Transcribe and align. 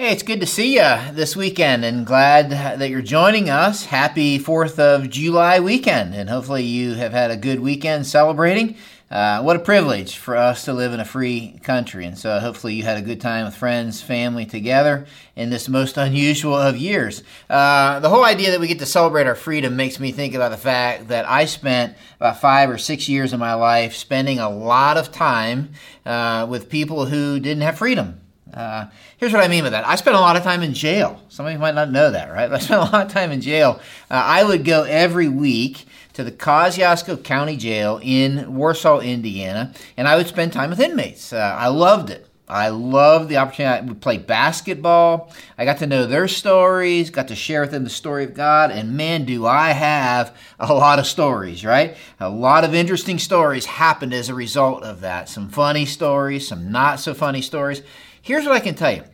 Hey, 0.00 0.12
it's 0.12 0.22
good 0.22 0.38
to 0.38 0.46
see 0.46 0.76
you 0.76 1.12
this 1.12 1.34
weekend 1.34 1.84
and 1.84 2.06
glad 2.06 2.50
that 2.50 2.88
you're 2.88 3.02
joining 3.02 3.50
us. 3.50 3.86
Happy 3.86 4.38
4th 4.38 4.78
of 4.78 5.10
July 5.10 5.58
weekend, 5.58 6.14
and 6.14 6.30
hopefully 6.30 6.62
you 6.62 6.94
have 6.94 7.10
had 7.10 7.32
a 7.32 7.36
good 7.36 7.58
weekend 7.58 8.06
celebrating. 8.06 8.76
Uh, 9.10 9.42
what 9.42 9.56
a 9.56 9.58
privilege 9.58 10.16
for 10.16 10.36
us 10.36 10.64
to 10.66 10.72
live 10.72 10.92
in 10.92 11.00
a 11.00 11.04
free 11.04 11.58
country. 11.64 12.04
And 12.04 12.16
so 12.16 12.38
hopefully 12.38 12.74
you 12.74 12.84
had 12.84 12.96
a 12.96 13.02
good 13.02 13.20
time 13.20 13.44
with 13.44 13.56
friends, 13.56 14.00
family 14.00 14.46
together 14.46 15.04
in 15.34 15.50
this 15.50 15.68
most 15.68 15.96
unusual 15.96 16.54
of 16.54 16.76
years. 16.76 17.24
Uh, 17.50 17.98
the 17.98 18.08
whole 18.08 18.24
idea 18.24 18.52
that 18.52 18.60
we 18.60 18.68
get 18.68 18.78
to 18.78 18.86
celebrate 18.86 19.26
our 19.26 19.34
freedom 19.34 19.74
makes 19.74 19.98
me 19.98 20.12
think 20.12 20.32
about 20.32 20.52
the 20.52 20.56
fact 20.56 21.08
that 21.08 21.28
I 21.28 21.44
spent 21.46 21.96
about 22.20 22.40
five 22.40 22.70
or 22.70 22.78
six 22.78 23.08
years 23.08 23.32
of 23.32 23.40
my 23.40 23.54
life 23.54 23.96
spending 23.96 24.38
a 24.38 24.48
lot 24.48 24.96
of 24.96 25.10
time 25.10 25.70
uh, 26.06 26.46
with 26.48 26.68
people 26.68 27.06
who 27.06 27.40
didn't 27.40 27.64
have 27.64 27.78
freedom. 27.78 28.20
Uh, 28.52 28.86
here's 29.18 29.32
what 29.32 29.42
I 29.42 29.48
mean 29.48 29.64
by 29.64 29.70
that. 29.70 29.86
I 29.86 29.96
spent 29.96 30.16
a 30.16 30.20
lot 30.20 30.36
of 30.36 30.42
time 30.42 30.62
in 30.62 30.74
jail. 30.74 31.22
Some 31.28 31.46
of 31.46 31.52
you 31.52 31.58
might 31.58 31.74
not 31.74 31.90
know 31.90 32.10
that, 32.10 32.32
right? 32.32 32.50
I 32.52 32.58
spent 32.58 32.80
a 32.80 32.92
lot 32.92 33.06
of 33.06 33.12
time 33.12 33.30
in 33.30 33.40
jail. 33.40 33.80
Uh, 34.10 34.14
I 34.14 34.44
would 34.44 34.64
go 34.64 34.84
every 34.84 35.28
week 35.28 35.86
to 36.14 36.24
the 36.24 36.32
Kosciusko 36.32 37.22
County 37.22 37.56
Jail 37.56 38.00
in 38.02 38.56
Warsaw, 38.56 39.00
Indiana, 39.00 39.72
and 39.96 40.08
I 40.08 40.16
would 40.16 40.26
spend 40.26 40.52
time 40.52 40.70
with 40.70 40.80
inmates. 40.80 41.32
Uh, 41.32 41.56
I 41.58 41.68
loved 41.68 42.10
it. 42.10 42.28
I 42.48 42.70
loved 42.70 43.28
the 43.28 43.36
opportunity. 43.36 43.78
I 43.78 43.86
would 43.86 44.00
play 44.00 44.16
basketball. 44.16 45.32
I 45.58 45.66
got 45.66 45.78
to 45.78 45.86
know 45.86 46.06
their 46.06 46.26
stories, 46.26 47.10
got 47.10 47.28
to 47.28 47.36
share 47.36 47.60
with 47.60 47.72
them 47.72 47.84
the 47.84 47.90
story 47.90 48.24
of 48.24 48.32
God, 48.32 48.70
and 48.70 48.96
man, 48.96 49.26
do 49.26 49.46
I 49.46 49.70
have 49.70 50.34
a 50.58 50.72
lot 50.72 50.98
of 50.98 51.06
stories, 51.06 51.62
right? 51.64 51.96
A 52.18 52.30
lot 52.30 52.64
of 52.64 52.74
interesting 52.74 53.18
stories 53.18 53.66
happened 53.66 54.14
as 54.14 54.30
a 54.30 54.34
result 54.34 54.82
of 54.82 55.02
that. 55.02 55.28
Some 55.28 55.50
funny 55.50 55.84
stories, 55.84 56.48
some 56.48 56.72
not 56.72 57.00
so 57.00 57.12
funny 57.12 57.42
stories. 57.42 57.82
Here's 58.22 58.44
what 58.44 58.54
I 58.54 58.60
can 58.60 58.74
tell 58.74 58.92
you 58.92 59.04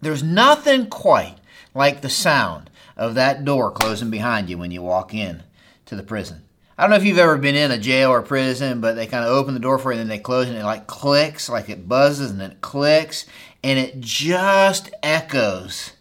there's 0.00 0.22
nothing 0.22 0.88
quite 0.88 1.36
like 1.74 2.00
the 2.00 2.10
sound 2.10 2.70
of 2.96 3.14
that 3.14 3.44
door 3.44 3.70
closing 3.70 4.10
behind 4.10 4.48
you 4.48 4.58
when 4.58 4.70
you 4.70 4.82
walk 4.82 5.14
in 5.14 5.42
to 5.86 5.96
the 5.96 6.02
prison. 6.02 6.42
I 6.76 6.84
don't 6.84 6.90
know 6.90 6.96
if 6.96 7.04
you've 7.04 7.18
ever 7.18 7.36
been 7.36 7.56
in 7.56 7.70
a 7.70 7.78
jail 7.78 8.10
or 8.10 8.22
prison, 8.22 8.80
but 8.80 8.94
they 8.94 9.06
kind 9.06 9.24
of 9.24 9.30
open 9.30 9.52
the 9.52 9.60
door 9.60 9.78
for 9.78 9.92
you 9.92 10.00
and 10.00 10.08
then 10.08 10.16
they 10.16 10.22
close 10.22 10.46
it 10.46 10.52
and 10.52 10.58
it 10.58 10.64
like 10.64 10.86
clicks, 10.86 11.48
like 11.50 11.68
it 11.68 11.86
buzzes 11.86 12.30
and 12.30 12.40
then 12.40 12.52
it 12.52 12.60
clicks, 12.62 13.26
and 13.62 13.78
it 13.78 14.00
just 14.00 14.90
echoes 15.02 15.92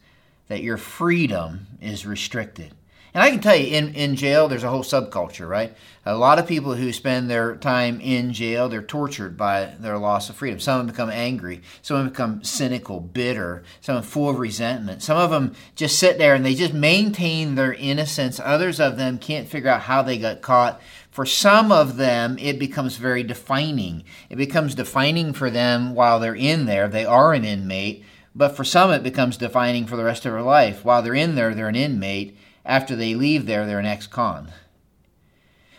that 0.47 0.63
your 0.63 0.77
freedom 0.77 1.67
is 1.81 2.05
restricted. 2.05 2.73
And 3.13 3.23
I 3.23 3.31
can 3.31 3.39
tell 3.39 3.55
you, 3.55 3.75
in, 3.75 3.95
in 3.95 4.15
jail, 4.15 4.47
there's 4.47 4.63
a 4.63 4.69
whole 4.69 4.83
subculture, 4.83 5.49
right? 5.49 5.75
A 6.05 6.15
lot 6.15 6.37
of 6.39 6.47
people 6.47 6.75
who 6.75 6.93
spend 6.93 7.29
their 7.29 7.55
time 7.55 7.99
in 8.01 8.33
jail, 8.33 8.69
they're 8.69 8.81
tortured 8.81 9.35
by 9.35 9.73
their 9.79 9.97
loss 9.97 10.29
of 10.29 10.35
freedom. 10.35 10.59
Some 10.59 10.79
of 10.79 10.85
them 10.85 10.93
become 10.93 11.09
angry. 11.09 11.61
Some 11.81 11.97
of 11.97 12.03
them 12.03 12.11
become 12.11 12.43
cynical, 12.43 12.99
bitter. 12.99 13.63
Some 13.81 13.97
of 13.97 14.03
them 14.03 14.11
full 14.11 14.29
of 14.29 14.39
resentment. 14.39 15.01
Some 15.01 15.17
of 15.17 15.31
them 15.31 15.55
just 15.75 15.97
sit 15.97 16.17
there 16.17 16.35
and 16.35 16.45
they 16.45 16.55
just 16.55 16.73
maintain 16.73 17.55
their 17.55 17.73
innocence. 17.73 18.39
Others 18.39 18.79
of 18.79 18.97
them 18.97 19.17
can't 19.17 19.49
figure 19.49 19.69
out 19.69 19.81
how 19.81 20.03
they 20.03 20.17
got 20.17 20.41
caught. 20.41 20.79
For 21.09 21.25
some 21.25 21.71
of 21.71 21.97
them, 21.97 22.37
it 22.39 22.59
becomes 22.59 22.97
very 22.97 23.23
defining. 23.23 24.03
It 24.29 24.37
becomes 24.37 24.75
defining 24.75 25.33
for 25.33 25.49
them 25.49 25.95
while 25.95 26.19
they're 26.19 26.35
in 26.35 26.65
there. 26.65 26.87
They 26.87 27.05
are 27.05 27.33
an 27.33 27.43
inmate. 27.43 28.05
But 28.35 28.55
for 28.55 28.63
some, 28.63 28.91
it 28.91 29.03
becomes 29.03 29.37
defining 29.37 29.85
for 29.85 29.97
the 29.97 30.03
rest 30.03 30.25
of 30.25 30.31
their 30.31 30.43
life. 30.43 30.85
While 30.85 31.01
they're 31.01 31.15
in 31.15 31.35
there, 31.35 31.55
they're 31.55 31.67
an 31.67 31.75
inmate 31.75 32.37
after 32.69 32.95
they 32.95 33.15
leave 33.15 33.45
there, 33.45 33.65
they're 33.65 33.79
an 33.79 33.85
ex 33.85 34.07
con. 34.07 34.51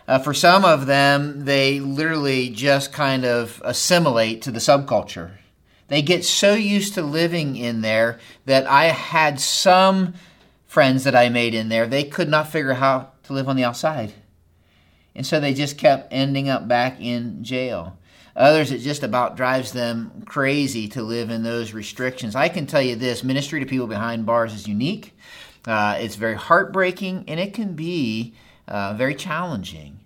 Uh, 0.08 0.18
for 0.18 0.34
some 0.34 0.64
of 0.64 0.86
them, 0.86 1.44
they 1.44 1.78
literally 1.78 2.50
just 2.50 2.92
kind 2.92 3.24
of 3.24 3.62
assimilate 3.64 4.42
to 4.42 4.50
the 4.50 4.58
subculture. 4.58 5.30
They 5.86 6.02
get 6.02 6.24
so 6.24 6.54
used 6.54 6.94
to 6.94 7.02
living 7.02 7.56
in 7.56 7.80
there 7.80 8.18
that 8.44 8.66
I 8.66 8.86
had 8.86 9.40
some 9.40 10.14
friends 10.66 11.02
that 11.04 11.16
I 11.16 11.28
made 11.28 11.52
in 11.54 11.68
there, 11.68 11.86
they 11.86 12.04
could 12.04 12.28
not 12.28 12.46
figure 12.46 12.70
out 12.70 12.78
how 12.78 13.08
to 13.24 13.32
live 13.32 13.48
on 13.48 13.56
the 13.56 13.64
outside. 13.64 14.12
And 15.16 15.26
so 15.26 15.40
they 15.40 15.52
just 15.52 15.76
kept 15.76 16.12
ending 16.12 16.48
up 16.48 16.68
back 16.68 17.00
in 17.00 17.42
jail. 17.42 17.98
Others, 18.36 18.70
it 18.70 18.78
just 18.78 19.02
about 19.02 19.36
drives 19.36 19.72
them 19.72 20.22
crazy 20.26 20.86
to 20.88 21.02
live 21.02 21.30
in 21.30 21.42
those 21.42 21.72
restrictions. 21.72 22.36
I 22.36 22.48
can 22.48 22.66
tell 22.66 22.80
you 22.80 22.94
this 22.94 23.24
ministry 23.24 23.58
to 23.58 23.66
people 23.66 23.88
behind 23.88 24.26
bars 24.26 24.54
is 24.54 24.68
unique. 24.68 25.16
Uh, 25.66 25.96
it's 25.98 26.16
very 26.16 26.34
heartbreaking 26.34 27.24
and 27.28 27.38
it 27.38 27.54
can 27.54 27.74
be 27.74 28.34
uh, 28.68 28.94
very 28.94 29.14
challenging. 29.14 30.00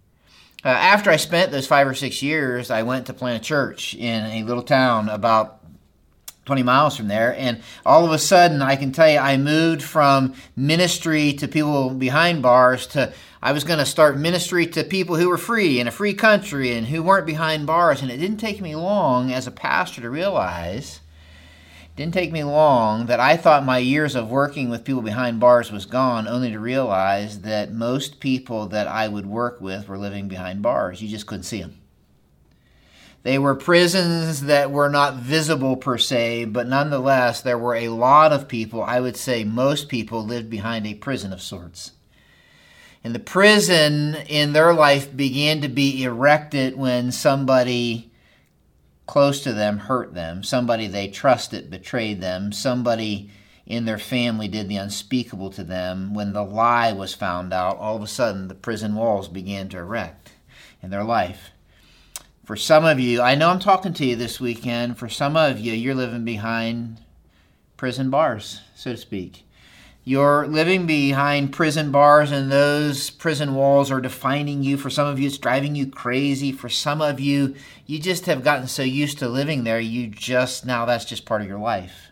Uh, 0.64 0.68
after 0.68 1.10
I 1.10 1.16
spent 1.16 1.52
those 1.52 1.66
five 1.66 1.86
or 1.86 1.94
six 1.94 2.22
years, 2.22 2.70
I 2.70 2.82
went 2.82 3.06
to 3.06 3.12
plant 3.12 3.42
a 3.42 3.44
church 3.44 3.94
in 3.94 4.24
a 4.24 4.42
little 4.44 4.62
town 4.62 5.08
about 5.08 5.60
20 6.46 6.62
miles 6.62 6.96
from 6.96 7.08
there. 7.08 7.34
And 7.36 7.62
all 7.84 8.04
of 8.04 8.12
a 8.12 8.18
sudden, 8.18 8.62
I 8.62 8.76
can 8.76 8.92
tell 8.92 9.08
you, 9.08 9.18
I 9.18 9.36
moved 9.36 9.82
from 9.82 10.34
ministry 10.56 11.34
to 11.34 11.48
people 11.48 11.90
behind 11.90 12.42
bars 12.42 12.86
to 12.88 13.12
I 13.44 13.52
was 13.52 13.64
going 13.64 13.78
to 13.78 13.84
start 13.84 14.16
ministry 14.16 14.66
to 14.68 14.84
people 14.84 15.16
who 15.16 15.28
were 15.28 15.36
free 15.36 15.78
in 15.78 15.86
a 15.86 15.90
free 15.90 16.14
country 16.14 16.74
and 16.74 16.86
who 16.86 17.02
weren't 17.02 17.26
behind 17.26 17.66
bars. 17.66 18.00
And 18.00 18.10
it 18.10 18.16
didn't 18.16 18.38
take 18.38 18.62
me 18.62 18.74
long 18.74 19.30
as 19.32 19.46
a 19.46 19.50
pastor 19.50 20.00
to 20.00 20.08
realize 20.08 21.00
didn't 21.96 22.14
take 22.14 22.32
me 22.32 22.42
long 22.42 23.06
that 23.06 23.20
I 23.20 23.36
thought 23.36 23.64
my 23.64 23.78
years 23.78 24.16
of 24.16 24.28
working 24.28 24.68
with 24.68 24.84
people 24.84 25.02
behind 25.02 25.38
bars 25.38 25.70
was 25.70 25.86
gone, 25.86 26.26
only 26.26 26.50
to 26.50 26.58
realize 26.58 27.42
that 27.42 27.72
most 27.72 28.18
people 28.18 28.66
that 28.68 28.88
I 28.88 29.06
would 29.06 29.26
work 29.26 29.60
with 29.60 29.88
were 29.88 29.98
living 29.98 30.26
behind 30.26 30.60
bars. 30.60 31.00
You 31.00 31.08
just 31.08 31.26
couldn't 31.26 31.44
see 31.44 31.60
them. 31.60 31.78
They 33.22 33.38
were 33.38 33.54
prisons 33.54 34.42
that 34.42 34.70
were 34.70 34.90
not 34.90 35.14
visible 35.14 35.76
per 35.76 35.96
se, 35.96 36.46
but 36.46 36.66
nonetheless, 36.66 37.40
there 37.40 37.56
were 37.56 37.76
a 37.76 37.88
lot 37.88 38.32
of 38.32 38.48
people, 38.48 38.82
I 38.82 39.00
would 39.00 39.16
say 39.16 39.44
most 39.44 39.88
people, 39.88 40.26
lived 40.26 40.50
behind 40.50 40.86
a 40.86 40.94
prison 40.94 41.32
of 41.32 41.40
sorts. 41.40 41.92
And 43.02 43.14
the 43.14 43.20
prison 43.20 44.16
in 44.28 44.52
their 44.52 44.74
life 44.74 45.14
began 45.16 45.60
to 45.60 45.68
be 45.68 46.02
erected 46.02 46.76
when 46.76 47.12
somebody 47.12 48.10
close 49.06 49.42
to 49.42 49.52
them 49.52 49.78
hurt 49.78 50.14
them, 50.14 50.42
somebody 50.42 50.86
they 50.86 51.08
trusted 51.08 51.70
betrayed 51.70 52.20
them, 52.20 52.52
somebody 52.52 53.30
in 53.66 53.84
their 53.84 53.98
family 53.98 54.48
did 54.48 54.68
the 54.68 54.76
unspeakable 54.76 55.50
to 55.50 55.64
them. 55.64 56.14
When 56.14 56.32
the 56.32 56.44
lie 56.44 56.92
was 56.92 57.14
found 57.14 57.52
out, 57.52 57.78
all 57.78 57.96
of 57.96 58.02
a 58.02 58.06
sudden 58.06 58.48
the 58.48 58.54
prison 58.54 58.94
walls 58.94 59.28
began 59.28 59.68
to 59.70 59.78
erect 59.78 60.32
in 60.82 60.90
their 60.90 61.04
life. 61.04 61.50
For 62.44 62.56
some 62.56 62.84
of 62.84 63.00
you, 63.00 63.22
I 63.22 63.34
know 63.34 63.48
I'm 63.48 63.58
talking 63.58 63.94
to 63.94 64.04
you 64.04 64.16
this 64.16 64.38
weekend. 64.38 64.98
For 64.98 65.08
some 65.08 65.34
of 65.34 65.58
you, 65.58 65.72
you're 65.72 65.94
living 65.94 66.24
behind 66.24 67.00
prison 67.78 68.10
bars, 68.10 68.60
so 68.74 68.92
to 68.92 68.98
speak. 68.98 69.43
You're 70.06 70.46
living 70.46 70.86
behind 70.86 71.54
prison 71.54 71.90
bars, 71.90 72.30
and 72.30 72.52
those 72.52 73.08
prison 73.08 73.54
walls 73.54 73.90
are 73.90 74.02
defining 74.02 74.62
you. 74.62 74.76
For 74.76 74.90
some 74.90 75.06
of 75.06 75.18
you, 75.18 75.28
it's 75.28 75.38
driving 75.38 75.74
you 75.74 75.86
crazy. 75.86 76.52
For 76.52 76.68
some 76.68 77.00
of 77.00 77.20
you, 77.20 77.54
you 77.86 77.98
just 77.98 78.26
have 78.26 78.44
gotten 78.44 78.68
so 78.68 78.82
used 78.82 79.18
to 79.20 79.28
living 79.28 79.64
there, 79.64 79.80
you 79.80 80.08
just 80.08 80.66
now 80.66 80.84
that's 80.84 81.06
just 81.06 81.24
part 81.24 81.40
of 81.40 81.48
your 81.48 81.58
life. 81.58 82.10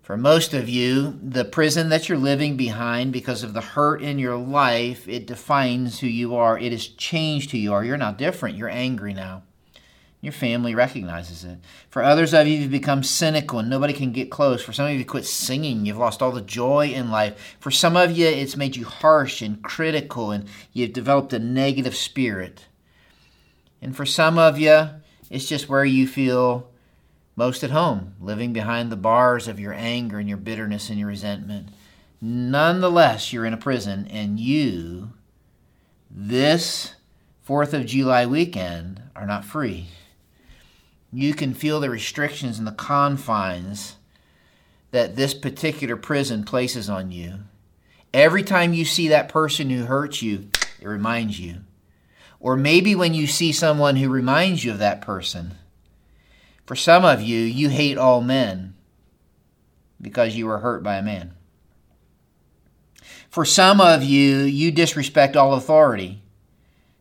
For 0.00 0.16
most 0.16 0.54
of 0.54 0.68
you, 0.68 1.18
the 1.22 1.44
prison 1.44 1.90
that 1.90 2.08
you're 2.08 2.18
living 2.18 2.56
behind 2.56 3.12
because 3.12 3.42
of 3.42 3.52
the 3.52 3.62
hurt 3.62 4.02
in 4.02 4.18
your 4.18 4.36
life, 4.36 5.08
it 5.08 5.26
defines 5.26 6.00
who 6.00 6.06
you 6.06 6.36
are. 6.36 6.58
It 6.58 6.72
has 6.72 6.86
changed 6.86 7.50
who 7.50 7.58
you 7.58 7.72
are. 7.72 7.84
You're 7.84 7.96
not 7.96 8.18
different. 8.18 8.56
You're 8.56 8.68
angry 8.68 9.14
now. 9.14 9.44
Your 10.24 10.32
family 10.32 10.74
recognizes 10.74 11.44
it. 11.44 11.58
For 11.90 12.02
others 12.02 12.32
of 12.32 12.46
you, 12.46 12.56
you've 12.56 12.70
become 12.70 13.02
cynical 13.02 13.58
and 13.58 13.68
nobody 13.68 13.92
can 13.92 14.10
get 14.10 14.30
close. 14.30 14.62
For 14.62 14.72
some 14.72 14.86
of 14.86 14.92
you, 14.92 15.00
you 15.00 15.04
quit 15.04 15.26
singing. 15.26 15.84
You've 15.84 15.98
lost 15.98 16.22
all 16.22 16.32
the 16.32 16.40
joy 16.40 16.92
in 16.94 17.10
life. 17.10 17.56
For 17.60 17.70
some 17.70 17.94
of 17.94 18.10
you, 18.10 18.26
it's 18.26 18.56
made 18.56 18.74
you 18.74 18.86
harsh 18.86 19.42
and 19.42 19.62
critical 19.62 20.30
and 20.30 20.46
you've 20.72 20.94
developed 20.94 21.34
a 21.34 21.38
negative 21.38 21.94
spirit. 21.94 22.64
And 23.82 23.94
for 23.94 24.06
some 24.06 24.38
of 24.38 24.58
you, 24.58 24.88
it's 25.28 25.46
just 25.46 25.68
where 25.68 25.84
you 25.84 26.08
feel 26.08 26.70
most 27.36 27.62
at 27.62 27.70
home, 27.70 28.14
living 28.18 28.54
behind 28.54 28.90
the 28.90 28.96
bars 28.96 29.46
of 29.46 29.60
your 29.60 29.74
anger 29.74 30.18
and 30.18 30.26
your 30.26 30.38
bitterness 30.38 30.88
and 30.88 30.98
your 30.98 31.08
resentment. 31.08 31.68
Nonetheless, 32.22 33.30
you're 33.30 33.44
in 33.44 33.52
a 33.52 33.58
prison 33.58 34.06
and 34.06 34.40
you, 34.40 35.12
this 36.10 36.94
4th 37.46 37.74
of 37.74 37.84
July 37.84 38.24
weekend, 38.24 39.02
are 39.14 39.26
not 39.26 39.44
free 39.44 39.88
you 41.14 41.32
can 41.32 41.54
feel 41.54 41.78
the 41.78 41.88
restrictions 41.88 42.58
and 42.58 42.66
the 42.66 42.72
confines 42.72 43.96
that 44.90 45.14
this 45.14 45.32
particular 45.32 45.96
prison 45.96 46.44
places 46.44 46.90
on 46.90 47.12
you. 47.12 47.34
Every 48.12 48.42
time 48.42 48.74
you 48.74 48.84
see 48.84 49.08
that 49.08 49.28
person 49.28 49.70
who 49.70 49.84
hurts 49.84 50.22
you, 50.22 50.48
it 50.80 50.86
reminds 50.86 51.38
you. 51.38 51.58
Or 52.40 52.56
maybe 52.56 52.94
when 52.94 53.14
you 53.14 53.28
see 53.28 53.52
someone 53.52 53.96
who 53.96 54.08
reminds 54.08 54.64
you 54.64 54.72
of 54.72 54.78
that 54.78 55.00
person. 55.00 55.54
For 56.66 56.74
some 56.74 57.04
of 57.04 57.22
you, 57.22 57.38
you 57.38 57.68
hate 57.68 57.96
all 57.96 58.20
men 58.20 58.74
because 60.00 60.36
you 60.36 60.46
were 60.46 60.58
hurt 60.58 60.82
by 60.82 60.96
a 60.96 61.02
man. 61.02 61.34
For 63.30 63.44
some 63.44 63.80
of 63.80 64.02
you, 64.02 64.38
you 64.38 64.70
disrespect 64.70 65.36
all 65.36 65.54
authority 65.54 66.22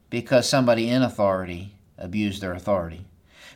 because 0.10 0.48
somebody 0.48 0.88
in 0.88 1.02
authority 1.02 1.76
abused 1.98 2.42
their 2.42 2.54
authority. 2.54 3.06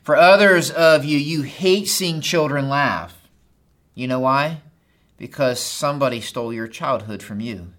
For 0.07 0.15
others 0.15 0.71
of 0.71 1.03
you, 1.03 1.17
you 1.17 1.41
hate 1.41 1.89
seeing 1.89 2.21
children 2.21 2.69
laugh 2.69 3.13
You 3.93 4.07
know 4.07 4.21
why? 4.21 4.61
Because 5.17 5.59
somebody 5.59 6.21
stole 6.21 6.53
your 6.53 6.69
childhood 6.69 7.21
from 7.21 7.41
you. 7.41 7.73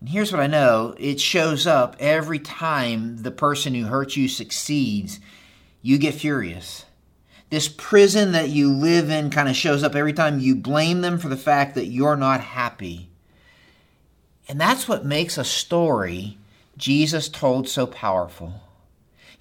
And 0.00 0.08
here's 0.08 0.32
what 0.32 0.40
I 0.40 0.46
know 0.46 0.94
it 0.98 1.20
shows 1.20 1.66
up 1.66 1.94
every 2.00 2.38
time 2.38 3.18
the 3.18 3.30
person 3.30 3.74
who 3.74 3.84
hurt 3.84 4.16
you 4.16 4.28
succeeds. 4.28 5.20
You 5.82 5.98
get 5.98 6.14
furious. 6.14 6.86
This 7.50 7.68
prison 7.68 8.32
that 8.32 8.48
you 8.48 8.72
live 8.72 9.10
in 9.10 9.28
kind 9.28 9.50
of 9.50 9.54
shows 9.54 9.82
up 9.82 9.94
every 9.94 10.14
time 10.14 10.40
you 10.40 10.56
blame 10.56 11.02
them 11.02 11.18
for 11.18 11.28
the 11.28 11.36
fact 11.36 11.74
that 11.74 11.88
you're 11.88 12.16
not 12.16 12.40
happy. 12.40 13.10
And 14.48 14.58
that's 14.58 14.88
what 14.88 15.04
makes 15.04 15.36
a 15.36 15.44
story 15.44 16.38
Jesus 16.78 17.28
told 17.28 17.68
so 17.68 17.86
powerful. 17.86 18.62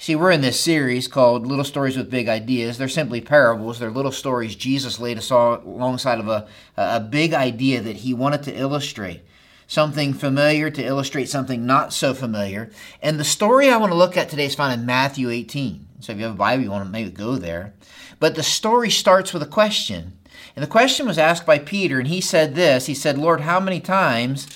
See, 0.02 0.16
we're 0.16 0.32
in 0.32 0.40
this 0.40 0.58
series 0.58 1.10
called 1.10 1.46
Little 1.46 1.66
Stories 1.66 1.98
with 1.98 2.10
Big 2.10 2.30
Ideas. 2.30 2.78
They're 2.78 2.88
simply 2.88 3.20
parables. 3.20 3.80
They're 3.80 3.92
little 3.92 4.14
stories 4.14 4.56
Jesus 4.56 4.98
laid 4.98 5.18
us 5.18 5.30
alongside 5.30 6.22
of 6.22 6.30
a, 6.30 6.48
a 6.78 7.02
big 7.02 7.34
idea 7.34 7.82
that 7.82 7.98
he 7.98 8.14
wanted 8.14 8.44
to 8.44 8.58
illustrate 8.58 9.24
something 9.68 10.14
familiar 10.14 10.70
to 10.70 10.82
illustrate 10.82 11.28
something 11.28 11.66
not 11.66 11.92
so 11.92 12.14
familiar. 12.14 12.72
And 13.02 13.20
the 13.20 13.26
story 13.26 13.70
I 13.70 13.76
want 13.76 13.92
to 13.92 13.98
look 13.98 14.16
at 14.16 14.30
today 14.30 14.46
is 14.46 14.56
found 14.56 14.80
in 14.80 14.86
Matthew 14.86 15.30
18. 15.30 15.86
So 16.00 16.14
if 16.14 16.18
you 16.18 16.24
have 16.24 16.36
a 16.36 16.38
Bible, 16.38 16.64
you 16.64 16.72
want 16.72 16.86
to 16.86 16.90
maybe 16.90 17.12
go 17.12 17.36
there. 17.36 17.74
But 18.22 18.36
the 18.36 18.44
story 18.44 18.90
starts 18.90 19.34
with 19.34 19.44
a 19.44 19.48
question. 19.48 20.18
And 20.56 20.64
the 20.64 20.70
question 20.70 21.08
was 21.08 21.18
asked 21.18 21.46
by 21.46 21.60
Peter, 21.60 22.00
and 22.00 22.08
he 22.08 22.22
said 22.22 22.56
this 22.56 22.86
He 22.86 22.96
said, 22.96 23.18
Lord, 23.18 23.42
how 23.42 23.60
many 23.60 23.82
times 23.82 24.48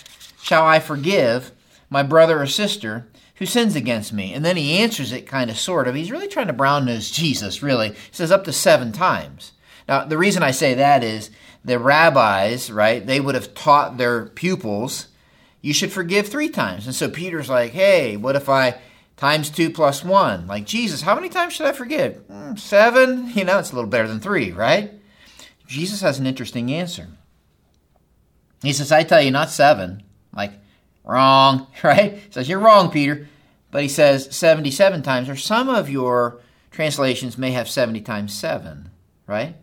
shall 0.41 0.65
I 0.65 0.79
forgive 0.79 1.51
my 1.89 2.01
brother 2.01 2.41
or 2.41 2.47
sister 2.47 3.07
who 3.35 3.45
sins 3.45 3.75
against 3.75 4.13
me? 4.13 4.33
And 4.33 4.45
then 4.45 4.57
he 4.57 4.77
answers 4.77 5.11
it 5.11 5.27
kind 5.27 5.49
of 5.49 5.57
sort 5.57 5.87
of. 5.87 5.95
He's 5.95 6.11
really 6.11 6.27
trying 6.27 6.47
to 6.47 6.53
brown 6.53 6.85
nose 6.85 7.09
Jesus, 7.09 7.63
really. 7.63 7.89
He 7.89 7.95
says 8.11 8.31
up 8.31 8.43
to 8.45 8.53
seven 8.53 8.91
times. 8.91 9.53
Now, 9.87 10.05
the 10.05 10.17
reason 10.17 10.43
I 10.43 10.51
say 10.51 10.75
that 10.75 11.03
is 11.03 11.29
the 11.65 11.79
rabbis, 11.79 12.71
right, 12.71 13.05
they 13.05 13.19
would 13.19 13.35
have 13.35 13.53
taught 13.53 13.97
their 13.97 14.27
pupils, 14.27 15.07
you 15.61 15.73
should 15.73 15.91
forgive 15.91 16.27
three 16.27 16.49
times. 16.49 16.85
And 16.85 16.95
so 16.95 17.09
Peter's 17.09 17.49
like, 17.49 17.71
hey, 17.71 18.17
what 18.17 18.35
if 18.35 18.49
I 18.49 18.79
times 19.17 19.49
two 19.49 19.69
plus 19.69 20.03
one? 20.03 20.45
Like, 20.47 20.65
Jesus, 20.65 21.01
how 21.01 21.15
many 21.15 21.29
times 21.29 21.53
should 21.53 21.65
I 21.65 21.71
forgive? 21.71 22.27
Mm, 22.27 22.59
seven? 22.59 23.29
You 23.35 23.45
know, 23.45 23.59
it's 23.59 23.71
a 23.71 23.75
little 23.75 23.89
better 23.89 24.07
than 24.07 24.19
three, 24.19 24.51
right? 24.51 24.91
Jesus 25.65 26.01
has 26.01 26.19
an 26.19 26.27
interesting 26.27 26.71
answer. 26.71 27.07
He 28.61 28.73
says, 28.73 28.91
I 28.91 29.03
tell 29.03 29.21
you, 29.21 29.31
not 29.31 29.49
seven. 29.49 30.03
Like, 30.35 30.53
wrong, 31.03 31.67
right? 31.83 32.13
He 32.13 32.31
says, 32.31 32.49
you're 32.49 32.59
wrong, 32.59 32.91
Peter. 32.91 33.27
But 33.71 33.81
he 33.81 33.89
says 33.89 34.35
77 34.35 35.01
times, 35.01 35.29
or 35.29 35.35
some 35.35 35.67
of 35.67 35.89
your 35.89 36.39
translations 36.69 37.37
may 37.37 37.51
have 37.51 37.69
70 37.69 38.01
times 38.01 38.33
seven, 38.33 38.91
right? 39.25 39.55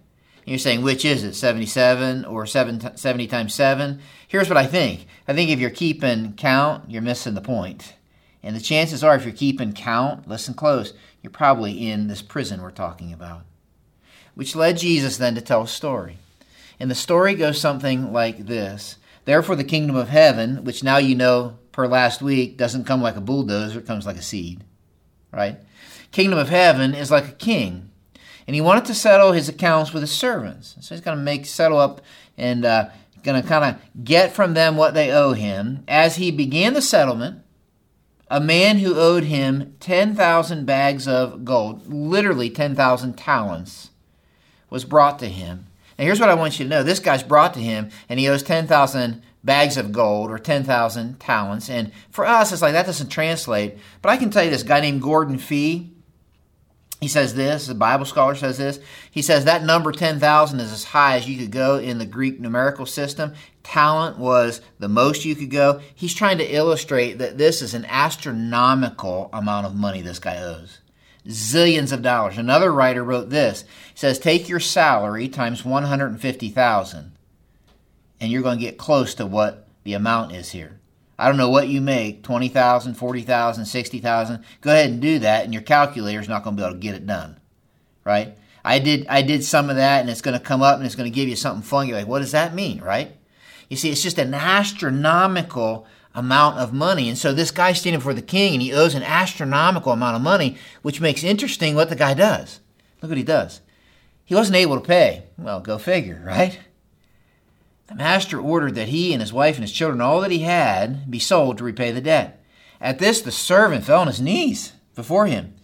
you're 0.51 0.59
saying, 0.59 0.83
which 0.83 1.05
is 1.05 1.23
it, 1.23 1.35
77 1.35 2.25
or 2.25 2.45
70 2.45 3.27
times 3.29 3.55
7? 3.55 4.01
Here's 4.27 4.49
what 4.49 4.57
I 4.57 4.67
think. 4.67 5.07
I 5.29 5.33
think 5.33 5.49
if 5.49 5.61
you're 5.61 5.71
keeping 5.71 6.33
count, 6.33 6.91
you're 6.91 7.03
missing 7.03 7.35
the 7.35 7.41
point. 7.41 7.95
And 8.43 8.57
the 8.57 8.61
chances 8.61 9.05
are, 9.05 9.15
if 9.15 9.25
you're 9.25 9.33
keeping 9.33 9.73
count, 9.73 10.27
listen 10.27 10.55
close, 10.55 10.93
you're 11.23 11.31
probably 11.31 11.89
in 11.89 12.09
this 12.09 12.23
prison 12.23 12.63
we're 12.63 12.73
talking 12.73 13.13
about. 13.13 13.43
Which 14.35 14.57
led 14.57 14.79
Jesus 14.79 15.19
then 15.19 15.37
to 15.37 15.41
tell 15.41 15.63
a 15.63 15.69
story. 15.69 16.19
And 16.81 16.91
the 16.91 16.97
story 16.97 17.35
goes 17.35 17.61
something 17.61 18.13
like 18.13 18.47
this 18.47 18.97
Therefore, 19.31 19.55
the 19.55 19.63
kingdom 19.63 19.95
of 19.95 20.09
heaven, 20.09 20.65
which 20.65 20.83
now 20.83 20.97
you 20.97 21.15
know 21.15 21.57
per 21.71 21.87
last 21.87 22.21
week 22.21 22.57
doesn't 22.57 22.85
come 22.85 23.01
like 23.01 23.15
a 23.15 23.21
bulldozer, 23.21 23.79
it 23.79 23.87
comes 23.87 24.05
like 24.05 24.17
a 24.17 24.23
seed, 24.23 24.65
right? 25.33 25.61
Kingdom 26.11 26.37
of 26.37 26.49
heaven 26.49 26.97
is 26.97 27.13
like 27.13 27.29
a 27.29 27.33
king 27.35 27.93
and 28.49 28.57
he 28.57 28.61
wanted 28.61 28.87
to 28.87 28.93
settle 28.93 29.31
his 29.31 29.49
accounts 29.49 29.93
with 29.93 30.03
his 30.03 30.11
servants. 30.11 30.75
So 30.81 30.97
he's 30.97 31.01
going 31.01 31.17
to 31.17 31.23
make 31.23 31.47
settle 31.47 31.79
up 31.79 32.01
and 32.37 32.65
uh, 32.65 32.89
going 33.23 33.41
to 33.41 33.49
kind 33.49 33.77
of 33.77 34.05
get 34.05 34.33
from 34.33 34.55
them 34.55 34.77
what 34.77 34.95
they 34.95 35.13
owe 35.13 35.33
him. 35.33 35.85
As 35.87 36.17
he 36.17 36.33
began 36.33 36.75
the 36.75 36.83
settlement, 36.83 37.45
a 38.29 38.41
man 38.41 38.79
who 38.79 38.99
owed 38.99 39.23
him 39.23 39.77
10,000 39.79 40.67
bags 40.67 41.07
of 41.07 41.45
gold, 41.45 41.87
literally 41.87 42.51
10,000 42.51 43.17
talents, 43.17 43.91
was 44.71 44.85
brought 44.85 45.21
to 45.21 45.29
him. 45.29 45.67
Now, 46.01 46.07
here's 46.07 46.19
what 46.19 46.31
I 46.31 46.35
want 46.35 46.59
you 46.59 46.65
to 46.65 46.71
know 46.71 46.83
this 46.83 46.99
guy's 46.99 47.23
brought 47.23 47.53
to 47.53 47.61
him, 47.61 47.91
and 48.09 48.19
he 48.19 48.27
owes 48.27 48.43
10,000 48.43 49.23
bags 49.45 49.77
of 49.77 49.93
gold 49.93 50.31
or 50.31 50.39
10,000 50.39 51.21
talents. 51.21 51.69
And 51.69 51.93
for 52.09 52.25
us, 52.25 52.53
it's 52.53 52.63
like 52.63 52.73
that 52.73 52.87
doesn't 52.87 53.11
translate. 53.11 53.77
But 54.01 54.09
I 54.09 54.17
can 54.17 54.31
tell 54.31 54.43
you 54.43 54.49
this 54.49 54.63
guy 54.63 54.81
named 54.81 55.03
Gordon 55.03 55.37
Fee, 55.37 55.93
he 57.03 57.09
says 57.09 57.35
this, 57.35 57.67
the 57.67 57.75
Bible 57.75 58.07
scholar 58.07 58.35
says 58.35 58.57
this. 58.57 58.81
He 59.11 59.21
says 59.21 59.45
that 59.45 59.63
number 59.63 59.93
10,000 59.93 60.61
is 60.61 60.73
as 60.73 60.85
high 60.85 61.19
as 61.19 61.29
you 61.29 61.37
could 61.37 61.51
go 61.51 61.77
in 61.77 61.99
the 61.99 62.07
Greek 62.07 62.41
numerical 62.41 62.87
system. 62.87 63.35
Talent 63.63 64.17
was 64.17 64.63
the 64.79 64.89
most 64.89 65.27
you 65.27 65.35
could 65.35 65.51
go. 65.51 65.83
He's 65.95 66.15
trying 66.15 66.39
to 66.39 66.55
illustrate 66.55 67.19
that 67.19 67.37
this 67.37 67.61
is 67.61 67.75
an 67.75 67.85
astronomical 67.85 69.29
amount 69.35 69.67
of 69.67 69.75
money 69.75 70.01
this 70.01 70.19
guy 70.19 70.39
owes. 70.39 70.79
Zillions 71.31 71.93
of 71.93 72.03
dollars. 72.03 72.39
Another 72.39 72.73
writer 72.73 73.03
wrote 73.03 73.31
this. 73.31 73.63
He 73.93 73.99
says, 73.99 74.19
Take 74.19 74.49
your 74.49 74.61
salary 74.61 75.29
times 75.29 75.65
150,000, 75.65 77.13
and 78.21 78.31
you're 78.31 78.43
going 78.43 78.59
to 78.59 78.65
get 78.65 78.79
close 78.79 79.15
to 79.15 79.27
what 79.27 79.67
the 79.85 79.95
amount 79.95 80.33
is 80.33 80.51
here. 80.51 80.81
I 81.19 81.29
don't 81.29 81.37
know 81.37 81.51
what 81.51 81.69
you 81.69 81.81
make 81.81 82.23
20,000, 82.23 82.95
40,000, 82.95 83.65
60,000. 83.67 84.45
Go 84.63 84.71
ahead 84.71 84.91
and 84.91 85.03
do 85.03 85.19
that, 85.19 85.45
and 85.45 85.53
your 85.53 85.63
calculator 85.63 86.21
is 86.21 86.29
not 86.29 86.43
going 86.45 86.57
to 86.57 86.63
be 86.63 86.67
able 86.67 86.77
to 86.77 86.81
get 86.81 86.95
it 86.95 87.07
done. 87.07 87.39
Right? 88.05 88.37
I 88.65 88.79
did 88.79 89.07
I 89.07 89.23
did 89.23 89.45
some 89.45 89.71
of 89.71 89.77
that, 89.77 90.01
and 90.01 90.11
it's 90.11 90.23
going 90.23 90.39
to 90.39 90.45
come 90.45 90.63
up 90.63 90.77
and 90.77 90.87
it's 90.87 90.95
going 90.95 91.11
to 91.11 91.15
give 91.15 91.29
you 91.29 91.37
something 91.37 91.63
fun. 91.63 91.87
You're 91.87 91.99
like, 91.99 92.07
what 92.07 92.21
does 92.21 92.33
that 92.33 92.55
mean? 92.55 92.81
Right? 92.81 93.17
You 93.69 93.77
see, 93.77 93.91
it's 93.91 94.03
just 94.03 94.19
an 94.19 94.35
astronomical 94.35 95.87
amount 96.15 96.59
of 96.59 96.73
money. 96.73 97.09
And 97.09 97.17
so 97.17 97.33
this 97.33 97.51
guy's 97.51 97.81
standing 97.81 98.01
before 98.01 98.15
the 98.15 98.23
king, 98.23 98.55
and 98.55 98.63
he 98.63 98.73
owes 98.73 98.95
an 98.95 99.03
astronomical 99.03 99.93
amount 99.93 100.17
of 100.17 100.23
money, 100.23 100.57
which 100.83 101.01
makes 101.01 101.23
interesting 101.23 101.75
what 101.75 101.89
the 101.89 101.97
guy 101.97 102.15
does. 102.15 102.61
Look 103.01 103.11
what 103.11 103.19
he 103.19 103.25
does. 103.25 103.61
He 104.25 104.35
wasn't 104.35 104.57
able 104.57 104.77
to 104.77 104.87
pay. 104.87 105.25
Well, 105.39 105.61
go 105.61 105.79
figure, 105.79 106.23
right? 106.25 106.59
The 107.87 107.95
master 107.95 108.41
ordered 108.41 108.77
that 108.77 108.89
he 108.89 109.13
and 109.13 109.21
his 109.21 109.33
wife 109.33 109.57
and 109.57 109.65
his 109.65 109.73
children, 109.73 110.01
all 110.01 110.21
that 110.21 110.31
he 110.31 110.41
had, 110.41 111.11
be 111.11 111.19
sold 111.19 111.59
to 111.59 111.65
repay 111.65 111.91
the 111.91 112.01
debt. 112.01 112.45
At 112.81 112.99
this, 112.99 113.21
the 113.21 113.33
servant 113.33 113.85
fell 113.85 114.01
on 114.01 114.07
his 114.07 114.21
knees 114.21 114.73
before 114.95 115.27
him. 115.27 115.55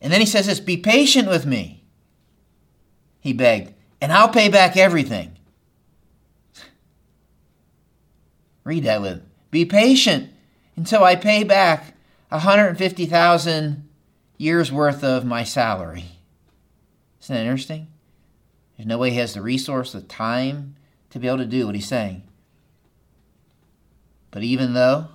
And 0.00 0.12
then 0.12 0.20
he 0.20 0.26
says 0.26 0.46
this 0.46 0.60
Be 0.60 0.76
patient 0.76 1.28
with 1.28 1.44
me, 1.46 1.84
he 3.20 3.32
begged, 3.32 3.74
and 4.00 4.12
I'll 4.12 4.28
pay 4.28 4.48
back 4.48 4.76
everything. 4.76 5.36
Read 8.64 8.84
that 8.84 9.02
with 9.02 9.22
Be 9.52 9.64
patient 9.66 10.30
until 10.74 11.04
I 11.04 11.14
pay 11.14 11.44
back 11.44 11.94
150,000 12.30 13.88
years 14.38 14.72
worth 14.72 15.04
of 15.04 15.24
my 15.24 15.44
salary. 15.44 16.06
Isn't 17.20 17.36
that 17.36 17.42
interesting? 17.42 17.86
There's 18.76 18.88
no 18.88 18.98
way 18.98 19.10
he 19.10 19.18
has 19.18 19.34
the 19.34 19.42
resource, 19.42 19.92
the 19.92 20.00
time, 20.00 20.74
to 21.10 21.18
be 21.18 21.28
able 21.28 21.38
to 21.38 21.46
do 21.46 21.66
what 21.66 21.74
he's 21.74 21.86
saying. 21.86 22.22
But 24.30 24.42
even 24.42 24.72
though 24.72 25.08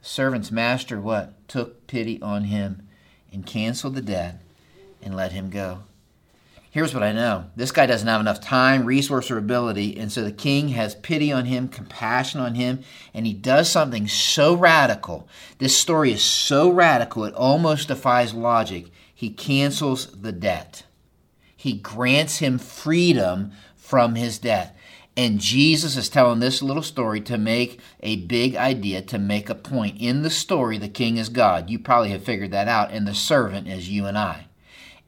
the 0.00 0.04
servant's 0.04 0.50
master 0.50 1.00
what? 1.00 1.32
Took 1.48 1.86
pity 1.86 2.20
on 2.20 2.44
him 2.44 2.88
and 3.32 3.46
canceled 3.46 3.94
the 3.94 4.02
debt 4.02 4.42
and 5.00 5.14
let 5.14 5.30
him 5.30 5.48
go. 5.48 5.84
Here's 6.76 6.92
what 6.92 7.02
I 7.02 7.12
know. 7.12 7.46
This 7.56 7.72
guy 7.72 7.86
doesn't 7.86 8.06
have 8.06 8.20
enough 8.20 8.38
time, 8.38 8.84
resource, 8.84 9.30
or 9.30 9.38
ability, 9.38 9.96
and 9.96 10.12
so 10.12 10.22
the 10.22 10.30
king 10.30 10.68
has 10.68 10.94
pity 10.94 11.32
on 11.32 11.46
him, 11.46 11.68
compassion 11.68 12.38
on 12.38 12.54
him, 12.54 12.80
and 13.14 13.26
he 13.26 13.32
does 13.32 13.70
something 13.70 14.06
so 14.06 14.54
radical. 14.54 15.26
This 15.56 15.74
story 15.74 16.12
is 16.12 16.22
so 16.22 16.68
radical, 16.68 17.24
it 17.24 17.32
almost 17.32 17.88
defies 17.88 18.34
logic. 18.34 18.88
He 19.14 19.30
cancels 19.30 20.20
the 20.20 20.32
debt. 20.32 20.82
He 21.56 21.78
grants 21.78 22.40
him 22.40 22.58
freedom 22.58 23.52
from 23.74 24.14
his 24.14 24.38
debt. 24.38 24.76
And 25.16 25.40
Jesus 25.40 25.96
is 25.96 26.10
telling 26.10 26.40
this 26.40 26.60
little 26.60 26.82
story 26.82 27.22
to 27.22 27.38
make 27.38 27.80
a 28.00 28.16
big 28.16 28.54
idea, 28.54 29.00
to 29.00 29.18
make 29.18 29.48
a 29.48 29.54
point. 29.54 29.96
In 29.98 30.20
the 30.20 30.28
story, 30.28 30.76
the 30.76 30.90
king 30.90 31.16
is 31.16 31.30
God. 31.30 31.70
You 31.70 31.78
probably 31.78 32.10
have 32.10 32.22
figured 32.22 32.50
that 32.50 32.68
out. 32.68 32.90
And 32.90 33.08
the 33.08 33.14
servant 33.14 33.66
is 33.66 33.88
you 33.88 34.04
and 34.04 34.18
I. 34.18 34.45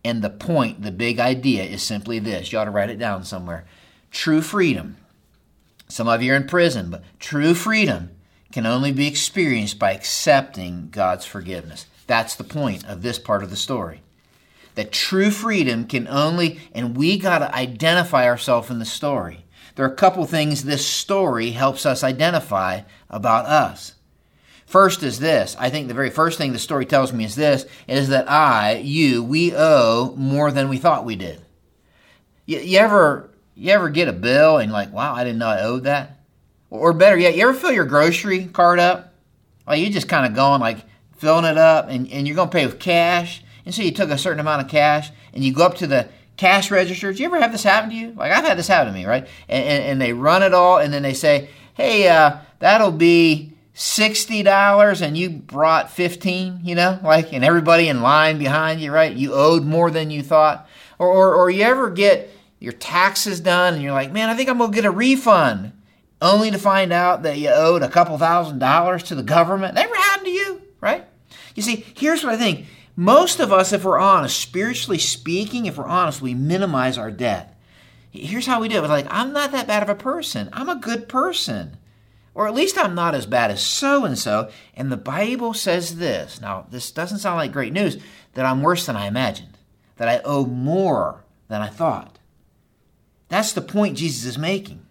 And 0.05 0.23
the 0.23 0.31
point, 0.31 0.83
the 0.83 0.93
big 0.93 1.19
idea 1.19 1.65
is 1.65 1.83
simply 1.83 2.19
this. 2.19 2.53
You 2.53 2.59
ought 2.59 2.65
to 2.65 2.71
write 2.71 2.91
it 2.91 2.99
down 2.99 3.25
somewhere. 3.25 3.67
True 4.11 4.41
freedom. 4.41 4.97
Some 5.89 6.09
of 6.09 6.23
you 6.23 6.33
are 6.33 6.37
in 6.37 6.47
prison, 6.47 6.91
but 6.91 7.03
true 7.19 7.55
freedom 7.55 8.11
can 8.53 8.67
only 8.67 8.93
be 8.93 9.07
experienced 9.07 9.79
by 9.79 9.93
accepting 9.93 10.89
God's 10.91 11.27
forgiveness. 11.27 11.87
That's 12.07 12.35
the 12.35 12.45
point 12.45 12.87
of 12.87 13.03
this 13.03 13.19
part 13.19 13.43
of 13.43 13.51
the 13.51 13.57
story. 13.57 14.03
That 14.75 14.93
true 14.93 15.31
freedom 15.31 15.87
can 15.87 16.07
only, 16.09 16.61
and 16.73 16.97
we 16.97 17.19
got 17.19 17.41
to 17.41 17.55
identify 17.55 18.27
ourselves 18.27 18.71
in 18.71 18.79
the 18.79 18.85
story 18.85 19.45
there 19.79 19.87
are 19.87 19.93
a 19.93 19.95
couple 19.95 20.27
things 20.27 20.65
this 20.65 20.85
story 20.85 21.53
helps 21.53 21.87
us 21.87 22.03
identify 22.03 22.81
about 23.09 23.47
us. 23.47 23.95
First 24.69 25.03
is 25.03 25.19
this. 25.19 25.57
I 25.59 25.71
think 25.71 25.89
the 25.89 25.95
very 25.95 26.11
first 26.11 26.39
thing 26.39 26.53
the 26.53 26.59
story 26.59 26.87
tells 26.87 27.13
me 27.13 27.25
is 27.25 27.35
this 27.35 27.67
is 27.87 28.09
that 28.09 28.31
I, 28.31 28.77
you, 28.77 29.25
we 29.25 29.53
owe 29.55 30.15
more 30.17 30.53
than 30.53 30.69
we 30.69 30.79
thought 30.79 31.05
we 31.05 31.17
did. 31.17 31.41
You, 32.47 32.59
you 32.61 32.79
ever 32.79 33.31
You 33.55 33.73
ever 33.73 33.89
get 33.91 34.07
a 34.07 34.13
bill 34.13 34.59
and 34.59 34.71
like, 34.71 34.93
wow, 34.93 35.15
I 35.15 35.25
didn't 35.25 35.39
know 35.39 35.49
I 35.49 35.63
owed 35.63 35.85
that? 35.85 36.21
Or 36.71 36.93
better 36.93 37.19
yet, 37.19 37.35
you 37.35 37.43
ever 37.43 37.55
fill 37.55 37.73
your 37.73 37.87
grocery 37.87 38.45
card 38.45 38.79
up? 38.79 39.15
Like 39.67 39.81
you 39.81 39.91
just 39.91 40.09
kind 40.09 40.27
of 40.27 40.35
going 40.35 40.61
like 40.61 40.85
filling 41.17 41.45
it 41.45 41.59
up 41.59 41.89
and, 41.89 42.09
and 42.13 42.29
you're 42.29 42.37
going 42.37 42.51
to 42.51 42.57
pay 42.57 42.67
with 42.67 42.79
cash. 42.79 43.43
And 43.65 43.75
so 43.75 43.83
you 43.83 43.91
took 43.91 44.11
a 44.11 44.19
certain 44.19 44.39
amount 44.39 44.63
of 44.63 44.69
cash 44.71 45.11
and 45.33 45.43
you 45.43 45.53
go 45.53 45.65
up 45.65 45.77
to 45.79 45.87
the 45.87 46.09
cash 46.37 46.71
register. 46.71 47.13
Do 47.13 47.19
you 47.19 47.27
ever 47.27 47.41
have 47.41 47.53
this 47.53 47.65
happen 47.65 47.91
to 47.91 47.97
you? 47.97 48.13
Like 48.13 48.33
I've 48.33 48.45
had 48.45 48.59
this 48.59 48.69
happen 48.69 48.93
to 48.93 48.99
me, 48.99 49.07
right? 49.07 49.27
And, 49.49 49.65
and, 49.65 49.85
and 49.85 50.01
they 50.01 50.13
run 50.13 50.43
it 50.43 50.55
all 50.55 50.79
and 50.79 50.93
then 50.93 51.03
they 51.03 51.15
say, 51.15 51.49
hey, 51.75 52.09
uh, 52.09 52.37
that'll 52.61 52.93
be 52.93 53.48
$60 53.79 55.03
and 55.03 55.17
you 55.17 55.31
brought 55.31 55.93
15, 55.93 56.63
you 56.65 56.75
know, 56.75 56.99
like, 57.01 57.33
and 57.33 57.45
everybody 57.45 57.87
in 57.87 58.03
line 58.03 58.37
behind 58.37 58.81
you, 58.81 58.91
right? 58.91 59.15
You 59.15 59.35
owed 59.35 59.63
more 59.65 59.89
than 59.89 60.11
you 60.11 60.21
thought. 60.21 60.69
Or, 60.99 61.07
or, 61.07 61.35
or 61.37 61.49
you 61.49 61.63
ever 61.63 61.89
get 61.89 62.29
your 62.59 62.73
taxes 62.73 63.39
done 63.39 63.75
and 63.75 63.83
you're 63.83 63.93
like, 63.93 64.11
man, 64.11 64.31
I 64.31 64.35
think 64.35 64.49
I'm 64.49 64.59
going 64.59 64.73
to 64.73 64.75
get 64.75 64.85
a 64.85 64.91
refund 64.91 65.71
only 66.21 66.51
to 66.51 66.59
find 66.59 66.93
out 66.93 67.23
that 67.23 67.39
you 67.39 67.51
owed 67.51 67.85
a 67.85 67.89
couple 67.89 68.19
thousand 68.19 68.59
dollars 68.59 69.05
to 69.05 69.15
the 69.15 69.23
government. 69.23 69.75
Never 69.75 69.95
happened 69.95 70.27
to 70.27 70.33
you, 70.33 70.63
right? 70.81 71.05
You 71.55 71.63
see, 71.63 71.87
here's 71.97 72.25
what 72.25 72.35
I 72.35 72.37
think. 72.37 72.67
Most 72.97 73.39
of 73.39 73.53
us, 73.53 73.73
if 73.73 73.85
we're 73.85 74.01
honest, 74.01 74.41
spiritually 74.41 74.99
speaking, 74.99 75.67
if 75.67 75.79
we're 75.79 75.87
honest, 75.87 76.21
we 76.21 76.35
minimize 76.35 76.99
our 76.99 77.13
debt. 77.13 77.57
Here's 78.11 78.47
how 78.47 78.61
we 78.61 78.67
do 78.67 78.79
it. 78.79 78.83
We're 78.83 78.89
like, 78.89 79.07
I'm 79.09 79.33
not 79.33 79.53
that 79.53 79.69
bad 79.69 79.85
of 79.85 79.89
a 79.89 79.95
person. 79.95 80.49
I'm 80.53 80.69
a 80.69 80.75
good 80.75 81.09
person. 81.09 81.77
Or 82.35 82.47
at 82.47 82.55
least 82.55 82.79
I'm 82.79 82.95
not 82.95 83.15
as 83.15 83.27
bad 83.27 83.51
as 83.51 83.61
so 83.61 84.05
and 84.05 84.19
so. 84.19 84.51
And 84.75 84.93
the 84.93 84.97
Bible 84.97 85.55
says 85.55 85.97
this. 85.97 86.41
Now, 86.41 86.67
this 86.71 86.91
doesn't 86.91 87.19
sound 87.19 87.37
like 87.37 87.53
great 87.53 87.73
news 87.73 87.99
that 88.35 88.47
I'm 88.47 88.63
worse 88.63 88.87
than 88.87 88.97
I 88.97 89.07
imagined, 89.07 89.59
that 89.97 90.09
I 90.09 90.21
owe 90.25 90.47
more 90.47 91.25
than 91.49 91.63
I 91.63 91.69
thought. 91.69 92.19
That's 93.29 93.53
the 93.53 93.61
point 93.61 93.99
Jesus 93.99 94.25
is 94.25 94.39
making. 94.39 94.83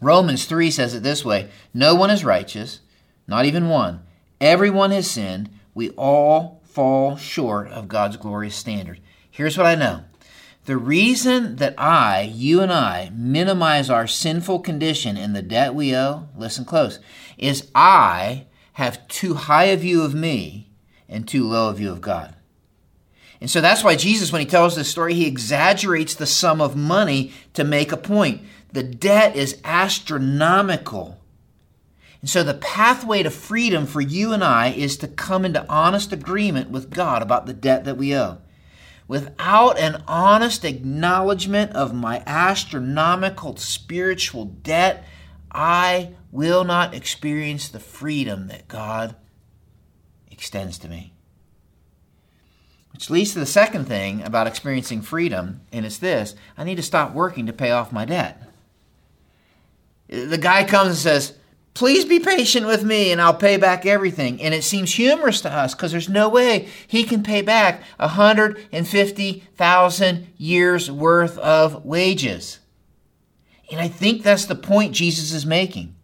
Romans 0.00 0.44
3 0.44 0.70
says 0.70 0.94
it 0.94 1.02
this 1.02 1.24
way 1.24 1.48
No 1.72 1.94
one 1.94 2.10
is 2.10 2.24
righteous, 2.24 2.80
not 3.26 3.46
even 3.46 3.68
one. 3.68 4.02
Everyone 4.40 4.90
has 4.90 5.10
sinned. 5.10 5.48
We 5.74 5.90
all 5.90 6.60
fall 6.64 7.16
short 7.16 7.68
of 7.68 7.88
God's 7.88 8.16
glorious 8.16 8.54
standard. 8.54 9.00
Here's 9.30 9.56
what 9.56 9.66
I 9.66 9.74
know 9.74 10.04
the 10.66 10.76
reason 10.76 11.56
that 11.56 11.74
I, 11.78 12.22
you 12.22 12.60
and 12.60 12.72
I, 12.72 13.10
minimize 13.14 13.88
our 13.88 14.06
sinful 14.06 14.60
condition 14.60 15.16
and 15.16 15.34
the 15.34 15.42
debt 15.42 15.74
we 15.74 15.94
owe, 15.94 16.28
listen 16.36 16.64
close, 16.64 16.98
is 17.38 17.70
I 17.74 18.46
have 18.74 19.06
too 19.06 19.34
high 19.34 19.64
a 19.64 19.76
view 19.76 20.02
of 20.02 20.12
me 20.14 20.70
and 21.08 21.26
too 21.26 21.48
low 21.48 21.70
a 21.70 21.74
view 21.74 21.90
of 21.92 22.00
God. 22.00 22.34
And 23.40 23.48
so 23.48 23.60
that's 23.60 23.84
why 23.84 23.94
Jesus, 23.94 24.32
when 24.32 24.40
he 24.40 24.46
tells 24.46 24.74
this 24.74 24.90
story, 24.90 25.14
he 25.14 25.26
exaggerates 25.26 26.14
the 26.14 26.26
sum 26.26 26.60
of 26.60 26.74
money 26.74 27.32
to 27.54 27.62
make 27.62 27.92
a 27.92 27.96
point. 27.96 28.42
The 28.72 28.82
debt 28.82 29.36
is 29.36 29.60
astronomical. 29.62 31.20
And 32.20 32.28
so 32.28 32.42
the 32.42 32.54
pathway 32.54 33.22
to 33.22 33.30
freedom 33.30 33.86
for 33.86 34.00
you 34.00 34.32
and 34.32 34.42
I 34.42 34.70
is 34.70 34.96
to 34.98 35.06
come 35.06 35.44
into 35.44 35.68
honest 35.68 36.12
agreement 36.12 36.70
with 36.70 36.90
God 36.90 37.22
about 37.22 37.46
the 37.46 37.54
debt 37.54 37.84
that 37.84 37.96
we 37.96 38.16
owe. 38.16 38.38
Without 39.08 39.78
an 39.78 40.02
honest 40.08 40.64
acknowledgement 40.64 41.72
of 41.72 41.94
my 41.94 42.22
astronomical 42.26 43.56
spiritual 43.56 44.46
debt, 44.46 45.04
I 45.50 46.14
will 46.32 46.64
not 46.64 46.92
experience 46.92 47.68
the 47.68 47.78
freedom 47.78 48.48
that 48.48 48.68
God 48.68 49.14
extends 50.30 50.76
to 50.78 50.88
me. 50.88 51.12
Which 52.92 53.10
leads 53.10 53.32
to 53.34 53.38
the 53.38 53.46
second 53.46 53.84
thing 53.84 54.22
about 54.22 54.46
experiencing 54.46 55.02
freedom, 55.02 55.60
and 55.70 55.86
it's 55.86 55.98
this 55.98 56.34
I 56.56 56.64
need 56.64 56.76
to 56.76 56.82
stop 56.82 57.14
working 57.14 57.46
to 57.46 57.52
pay 57.52 57.70
off 57.70 57.92
my 57.92 58.04
debt. 58.04 58.42
The 60.08 60.38
guy 60.38 60.64
comes 60.64 60.88
and 60.88 60.96
says, 60.96 61.34
Please 61.76 62.04
be 62.06 62.18
patient 62.18 62.66
with 62.66 62.82
me 62.84 63.12
and 63.12 63.20
I'll 63.20 63.34
pay 63.34 63.58
back 63.58 63.84
everything. 63.84 64.40
And 64.40 64.54
it 64.54 64.64
seems 64.64 64.94
humorous 64.94 65.42
to 65.42 65.52
us 65.52 65.74
because 65.74 65.92
there's 65.92 66.08
no 66.08 66.26
way 66.26 66.70
he 66.86 67.04
can 67.04 67.22
pay 67.22 67.42
back 67.42 67.82
150,000 67.98 70.26
years 70.38 70.90
worth 70.90 71.36
of 71.36 71.84
wages. 71.84 72.60
And 73.70 73.78
I 73.78 73.88
think 73.88 74.22
that's 74.22 74.46
the 74.46 74.54
point 74.54 74.94
Jesus 74.94 75.34
is 75.34 75.44
making. 75.44 75.94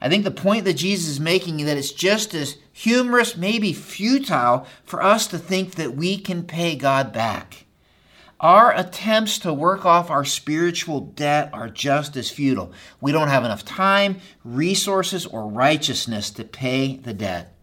I 0.00 0.08
think 0.08 0.24
the 0.24 0.30
point 0.30 0.64
that 0.64 0.72
Jesus 0.72 1.10
is 1.10 1.20
making 1.20 1.60
is 1.60 1.66
that 1.66 1.76
it's 1.76 1.92
just 1.92 2.32
as 2.32 2.56
humorous, 2.72 3.36
maybe 3.36 3.74
futile, 3.74 4.66
for 4.84 5.02
us 5.02 5.26
to 5.26 5.36
think 5.36 5.74
that 5.74 5.94
we 5.94 6.16
can 6.16 6.44
pay 6.44 6.76
God 6.76 7.12
back. 7.12 7.63
Our 8.44 8.76
attempts 8.76 9.38
to 9.38 9.54
work 9.54 9.86
off 9.86 10.10
our 10.10 10.26
spiritual 10.26 11.00
debt 11.00 11.48
are 11.54 11.70
just 11.70 12.14
as 12.14 12.30
futile. 12.30 12.74
We 13.00 13.10
don't 13.10 13.28
have 13.28 13.42
enough 13.42 13.64
time, 13.64 14.18
resources, 14.44 15.24
or 15.24 15.48
righteousness 15.48 16.30
to 16.32 16.44
pay 16.44 16.96
the 16.96 17.14
debt. 17.14 17.56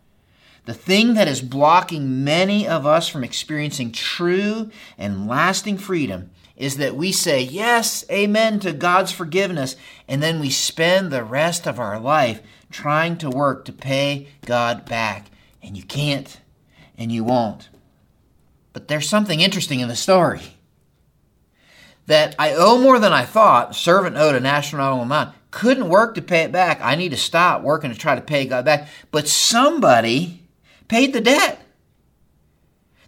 The 0.66 0.74
thing 0.74 1.14
that 1.14 1.28
is 1.28 1.40
blocking 1.44 2.24
many 2.24 2.68
of 2.68 2.88
us 2.88 3.08
from 3.08 3.24
experiencing 3.24 3.92
true 3.92 4.72
and 4.98 5.28
lasting 5.28 5.78
freedom 5.78 6.32
is 6.58 6.78
that 6.78 6.96
we 6.96 7.12
say, 7.12 7.44
Yes, 7.44 8.04
amen 8.10 8.60
to 8.62 8.74
God's 8.74 9.12
forgiveness, 9.12 9.76
and 10.08 10.24
then 10.24 10.40
we 10.40 10.50
spend 10.50 11.12
the 11.12 11.24
rest 11.24 11.68
of 11.68 11.80
our 11.80 12.00
life 12.00 12.42
trying 12.72 13.20
to 13.20 13.30
work 13.30 13.66
to 13.66 13.72
pay 13.72 14.30
God 14.48 14.86
back. 14.86 15.30
And 15.62 15.78
you 15.78 15.84
can't, 15.84 16.42
and 16.98 17.12
you 17.12 17.24
won't. 17.24 17.70
But 18.74 18.88
there's 18.88 19.08
something 19.08 19.42
interesting 19.42 19.80
in 19.80 19.88
the 19.88 19.96
story 19.96 20.42
that 22.12 22.36
I 22.38 22.54
owe 22.54 22.78
more 22.78 23.00
than 23.00 23.14
I 23.14 23.24
thought, 23.24 23.76
servant 23.76 24.18
owed 24.18 24.36
an 24.36 24.46
astronomical 24.46 25.04
amount, 25.04 25.34
couldn't 25.50 25.90
work 25.90 26.16
to 26.16 26.22
pay 26.22 26.42
it 26.42 26.52
back. 26.52 26.80
I 26.82 26.96
need 26.96 27.12
to 27.12 27.18
stop 27.18 27.62
working 27.62 27.92
to 27.92 27.98
try 27.98 28.16
to 28.16 28.22
pay 28.22 28.46
God 28.46 28.66
back. 28.66 28.90
But 29.12 29.28
somebody 29.30 30.44
paid 30.88 31.14
the 31.14 31.22
debt. 31.22 31.66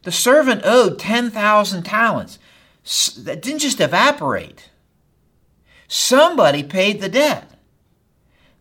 The 0.04 0.12
servant 0.12 0.62
owed 0.64 1.00
10,000 1.00 1.84
talents. 1.84 2.40
That 3.18 3.42
didn't 3.42 3.60
just 3.60 3.82
evaporate. 3.82 4.70
Somebody 5.88 6.64
paid 6.64 7.02
the 7.02 7.10
debt. 7.10 7.52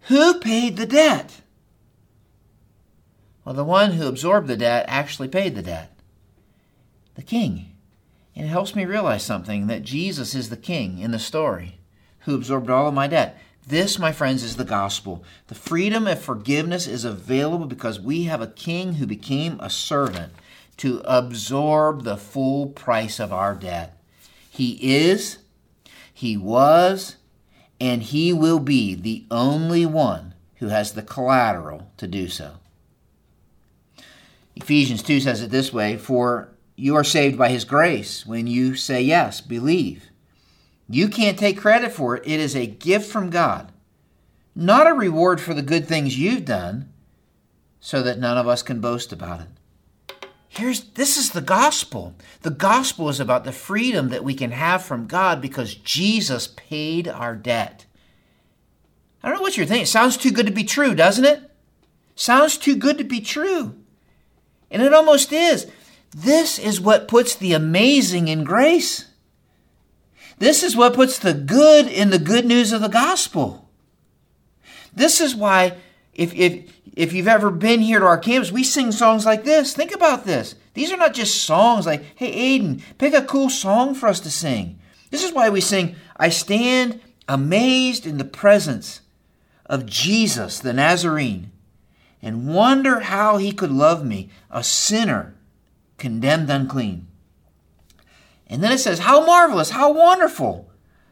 Who 0.09 0.41
paid 0.41 0.77
the 0.77 0.87
debt? 0.87 1.41
Well, 3.45 3.55
the 3.55 3.65
one 3.65 3.93
who 3.93 4.09
absorbed 4.09 4.49
the 4.49 4.57
debt 4.57 4.87
actually 4.89 5.29
paid 5.29 5.55
the 5.55 5.63
debt 5.63 5.93
the 7.15 7.23
king. 7.23 7.72
It 8.35 8.47
helps 8.47 8.75
me 8.75 8.85
realize 8.85 9.23
something 9.23 9.67
that 9.67 9.83
Jesus 9.83 10.35
is 10.35 10.49
the 10.49 10.57
king 10.57 10.99
in 10.99 11.11
the 11.11 11.19
story 11.19 11.79
who 12.21 12.35
absorbed 12.35 12.71
all 12.71 12.89
of 12.89 12.95
my 12.95 13.07
debt. 13.07 13.39
This, 13.67 13.99
my 13.99 14.11
friends, 14.11 14.43
is 14.43 14.57
the 14.57 14.65
gospel. 14.65 15.23
The 15.49 15.55
freedom 15.55 16.07
of 16.07 16.21
forgiveness 16.21 16.87
is 16.87 17.05
available 17.05 17.67
because 17.67 18.01
we 18.01 18.25
have 18.25 18.41
a 18.41 18.47
king 18.47 18.95
who 18.95 19.07
became 19.07 19.61
a 19.61 19.71
servant 19.71 20.33
to 20.79 21.01
absorb 21.05 22.03
the 22.03 22.17
full 22.17 22.67
price 22.69 23.21
of 23.21 23.33
our 23.33 23.55
debt. 23.55 23.97
He 24.51 24.79
is, 24.83 25.39
he 26.13 26.37
was, 26.37 27.17
and 27.81 28.03
he 28.03 28.33
will 28.33 28.59
be 28.59 28.95
the 28.95 29.25
only 29.31 29.87
one 29.87 30.35
who 30.57 30.69
has 30.69 30.93
the 30.93 31.03
collateral 31.03 31.91
to 31.99 32.07
do 32.07 32.29
so. 32.29 32.55
Ephesians 34.55 35.03
2 35.03 35.21
says 35.21 35.43
it 35.43 35.51
this 35.51 35.73
way 35.73 35.97
For 35.97 36.52
you 36.77 36.97
are 36.97 37.05
saved 37.05 37.39
by 37.39 37.49
His 37.49 37.65
grace 37.65 38.27
when 38.27 38.47
you 38.47 38.75
say 38.75 39.03
yes, 39.03 39.41
believe. 39.41 40.11
You 40.89 41.09
can't 41.09 41.39
take 41.39 41.59
credit 41.59 41.93
for 41.93 42.17
it. 42.17 42.25
It 42.27 42.41
is 42.41 42.55
a 42.55 42.67
gift 42.67 43.11
from 43.11 43.31
God, 43.31 43.73
not 44.55 44.87
a 44.87 44.95
reward 44.95 45.41
for 45.41 45.55
the 45.55 45.63
good 45.63 45.87
things 45.87 46.19
you've 46.19 46.45
done, 46.45 46.93
so 47.81 48.03
that 48.03 48.19
none 48.19 48.39
of 48.39 48.47
us 48.47 48.63
can 48.63 48.81
boast 48.81 49.13
about 49.13 49.41
it. 49.41 49.49
Here's 50.49 50.85
this 50.91 51.17
is 51.17 51.31
the 51.31 51.41
gospel. 51.41 52.15
The 52.43 52.51
gospel 52.51 53.09
is 53.09 53.21
about 53.21 53.45
the 53.45 53.53
freedom 53.53 54.11
that 54.11 54.23
we 54.23 54.35
can 54.35 54.51
have 54.51 54.85
from 54.85 55.07
God 55.07 55.41
because 55.41 55.75
Jesus 55.75 56.47
paid 56.47 57.09
our 57.09 57.35
debt. 57.35 57.87
I 59.23 59.29
don't 59.29 59.39
know 59.39 59.43
what 59.43 59.57
you're 59.57 59.65
thinking. 59.65 59.85
It 59.85 59.87
sounds 59.87 60.19
too 60.19 60.31
good 60.31 60.47
to 60.47 60.53
be 60.53 60.65
true, 60.65 60.95
doesn't 60.95 61.25
it? 61.25 61.51
Sounds 62.15 62.59
too 62.59 62.77
good 62.77 62.99
to 62.99 63.05
be 63.05 63.21
true. 63.21 63.77
And 64.71 64.83
it 64.83 64.93
almost 64.93 65.33
is. 65.33 65.67
This 66.15 66.59
is 66.59 66.81
what 66.81 67.09
puts 67.09 67.35
the 67.35 67.55
amazing 67.55 68.29
in 68.29 68.45
grace. 68.45 69.07
This 70.39 70.63
is 70.63 70.77
what 70.77 70.95
puts 70.95 71.19
the 71.19 71.35
good 71.35 71.87
in 71.87 72.11
the 72.11 72.19
good 72.19 72.45
news 72.45 72.73
of 72.73 72.81
the 72.81 72.89
gospel. 72.89 73.71
This 74.95 75.21
is 75.21 75.35
why, 75.35 75.77
if, 76.13 76.35
if, 76.35 76.81
if 76.95 77.13
you've 77.13 77.29
ever 77.29 77.51
been 77.51 77.81
here 77.81 78.01
to 78.01 78.07
our 78.07 78.19
campus, 78.19 78.53
we 78.53 78.65
sing 78.65 78.93
songs 78.93 79.25
like 79.25 79.45
this. 79.45 79.73
Think 79.73 79.95
about 79.95 80.25
this. 80.25 80.55
These 80.75 80.93
are 80.93 80.97
not 80.97 81.15
just 81.15 81.45
songs 81.45 81.87
like, 81.87 82.03
hey, 82.17 82.59
Aiden, 82.59 82.83
pick 82.99 83.15
a 83.15 83.23
cool 83.23 83.49
song 83.49 83.95
for 83.95 84.09
us 84.09 84.21
to 84.21 84.31
sing. 84.31 84.79
This 85.11 85.25
is 85.25 85.33
why 85.33 85.49
we 85.49 85.61
sing, 85.61 85.97
I 86.17 86.29
stand 86.29 87.01
amazed 87.29 88.07
in 88.07 88.19
the 88.19 88.25
presence 88.25 89.01
of 89.67 89.87
Jesus, 89.87 90.59
the 90.59 90.73
Nazarene, 90.73 91.51
and 92.21 92.49
wonder 92.49 93.01
how 93.01 93.37
he 93.37 93.53
could 93.53 93.71
love 93.71 94.05
me, 94.05 94.31
a 94.51 94.65
sinner 94.65 95.35
condemned 96.03 96.51
unclean. 96.51 97.07
And 98.49 98.63
then 98.63 98.73
it 98.73 98.79
says, 98.79 98.99
How 98.99 99.25
marvelous, 99.25 99.71
how 99.71 99.93
wonderful. 99.93 100.69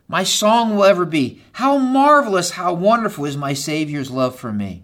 My 0.08 0.24
song 0.24 0.74
will 0.74 0.84
ever 0.84 1.06
be, 1.06 1.40
How 1.52 1.78
marvelous, 1.78 2.50
how 2.50 2.74
wonderful 2.74 3.24
is 3.24 3.36
my 3.36 3.54
Savior's 3.54 4.10
love 4.10 4.36
for 4.36 4.52
me. 4.52 4.82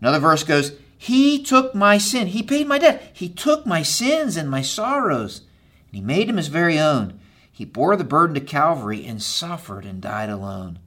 Another 0.00 0.18
verse 0.18 0.42
goes, 0.42 0.72
He 0.98 1.42
took 1.42 1.74
my 1.76 1.96
sin. 1.96 2.26
He 2.26 2.42
paid 2.42 2.66
my 2.66 2.78
debt. 2.78 3.10
He 3.12 3.28
took 3.28 3.64
my 3.64 3.82
sins 3.82 4.36
and 4.36 4.50
my 4.50 4.62
sorrows, 4.62 5.42
and 5.86 5.96
He 5.96 6.00
made 6.00 6.28
them 6.28 6.36
His 6.36 6.48
very 6.48 6.78
own. 6.78 7.20
He 7.52 7.64
bore 7.64 7.94
the 7.94 8.02
burden 8.02 8.34
to 8.34 8.40
Calvary 8.40 9.06
and 9.06 9.22
suffered 9.22 9.84
and 9.84 10.02
died 10.02 10.28
alone. 10.28 10.80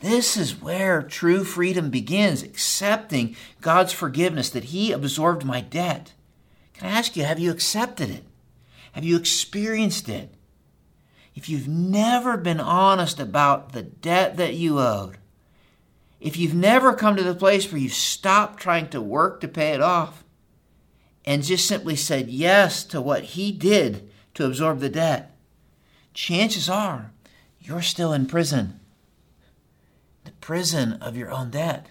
This 0.00 0.36
is 0.36 0.62
where 0.62 1.02
true 1.02 1.42
freedom 1.42 1.90
begins, 1.90 2.44
accepting 2.44 3.34
God's 3.60 3.92
forgiveness 3.92 4.50
that 4.50 4.64
He 4.64 4.92
absorbed 4.92 5.44
my 5.44 5.60
debt. 5.60 6.12
I 6.82 6.86
ask 6.86 7.16
you, 7.16 7.24
have 7.24 7.38
you 7.38 7.50
accepted 7.50 8.10
it? 8.10 8.24
Have 8.92 9.04
you 9.04 9.16
experienced 9.16 10.08
it? 10.08 10.34
If 11.34 11.48
you've 11.48 11.68
never 11.68 12.36
been 12.36 12.60
honest 12.60 13.18
about 13.18 13.72
the 13.72 13.82
debt 13.82 14.36
that 14.36 14.54
you 14.54 14.80
owed, 14.80 15.16
if 16.20 16.36
you've 16.36 16.54
never 16.54 16.92
come 16.92 17.16
to 17.16 17.22
the 17.22 17.34
place 17.34 17.70
where 17.70 17.80
you've 17.80 17.94
stopped 17.94 18.60
trying 18.60 18.88
to 18.90 19.00
work 19.00 19.40
to 19.40 19.48
pay 19.48 19.70
it 19.70 19.80
off 19.80 20.24
and 21.24 21.42
just 21.42 21.66
simply 21.66 21.96
said 21.96 22.28
yes 22.28 22.84
to 22.84 23.00
what 23.00 23.22
He 23.22 23.52
did 23.52 24.10
to 24.34 24.46
absorb 24.46 24.80
the 24.80 24.88
debt, 24.88 25.34
chances 26.14 26.68
are 26.68 27.12
you're 27.60 27.82
still 27.82 28.12
in 28.12 28.26
prison. 28.26 28.80
The 30.24 30.32
prison 30.32 30.94
of 30.94 31.16
your 31.16 31.30
own 31.30 31.50
debt. 31.50 31.86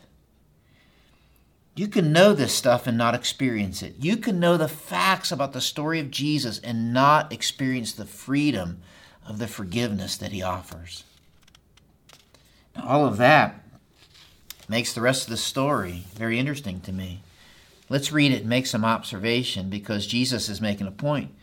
You 1.73 1.87
can 1.87 2.11
know 2.11 2.33
this 2.33 2.53
stuff 2.53 2.85
and 2.85 2.97
not 2.97 3.15
experience 3.15 3.81
it. 3.81 3.95
You 3.99 4.17
can 4.17 4.39
know 4.39 4.57
the 4.57 4.67
facts 4.67 5.31
about 5.31 5.53
the 5.53 5.61
story 5.61 5.99
of 5.99 6.11
Jesus 6.11 6.59
and 6.59 6.93
not 6.93 7.31
experience 7.31 7.93
the 7.93 8.05
freedom 8.05 8.81
of 9.25 9.39
the 9.39 9.47
forgiveness 9.47 10.17
that 10.17 10.33
he 10.33 10.41
offers. 10.41 11.05
Now, 12.75 12.87
all 12.87 13.05
of 13.05 13.17
that 13.17 13.63
makes 14.67 14.93
the 14.93 15.01
rest 15.01 15.23
of 15.23 15.29
the 15.29 15.37
story 15.37 16.05
very 16.13 16.37
interesting 16.37 16.81
to 16.81 16.91
me. 16.91 17.21
Let's 17.89 18.11
read 18.11 18.31
it 18.31 18.41
and 18.41 18.49
make 18.49 18.67
some 18.67 18.85
observation 18.85 19.69
because 19.69 20.07
Jesus 20.07 20.49
is 20.49 20.61
making 20.61 20.87
a 20.87 20.91
point. 20.91 21.33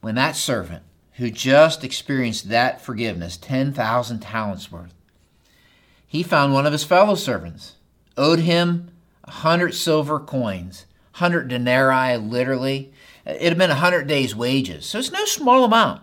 When 0.00 0.14
that 0.16 0.36
servant 0.36 0.82
who 1.14 1.30
just 1.30 1.84
experienced 1.84 2.48
that 2.48 2.80
forgiveness, 2.80 3.36
10,000 3.36 4.20
talents 4.20 4.70
worth, 4.70 4.94
he 6.06 6.22
found 6.22 6.52
one 6.52 6.66
of 6.66 6.72
his 6.72 6.84
fellow 6.84 7.14
servants, 7.14 7.74
owed 8.16 8.40
him 8.40 8.91
a 9.32 9.40
hundred 9.40 9.74
silver 9.74 10.20
coins, 10.20 10.84
hundred 11.12 11.48
denarii, 11.48 12.18
literally. 12.18 12.92
It 13.24 13.40
had 13.40 13.58
been 13.58 13.70
a 13.70 13.76
hundred 13.76 14.06
days' 14.06 14.36
wages. 14.36 14.84
So 14.84 14.98
it's 14.98 15.10
no 15.10 15.24
small 15.24 15.64
amount. 15.64 16.02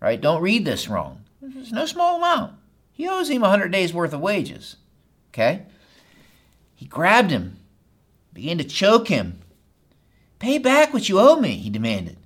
Right? 0.00 0.20
Don't 0.20 0.42
read 0.42 0.64
this 0.64 0.88
wrong. 0.88 1.24
It's 1.40 1.70
no 1.70 1.86
small 1.86 2.16
amount. 2.16 2.54
He 2.92 3.08
owes 3.08 3.30
him 3.30 3.42
a 3.42 3.48
hundred 3.48 3.70
days' 3.70 3.94
worth 3.94 4.12
of 4.12 4.20
wages. 4.20 4.76
Okay? 5.32 5.62
He 6.74 6.86
grabbed 6.86 7.30
him, 7.30 7.58
began 8.32 8.58
to 8.58 8.64
choke 8.64 9.08
him. 9.08 9.38
Pay 10.40 10.58
back 10.58 10.92
what 10.92 11.08
you 11.08 11.20
owe 11.20 11.36
me, 11.36 11.52
he 11.54 11.70
demanded. 11.70 12.16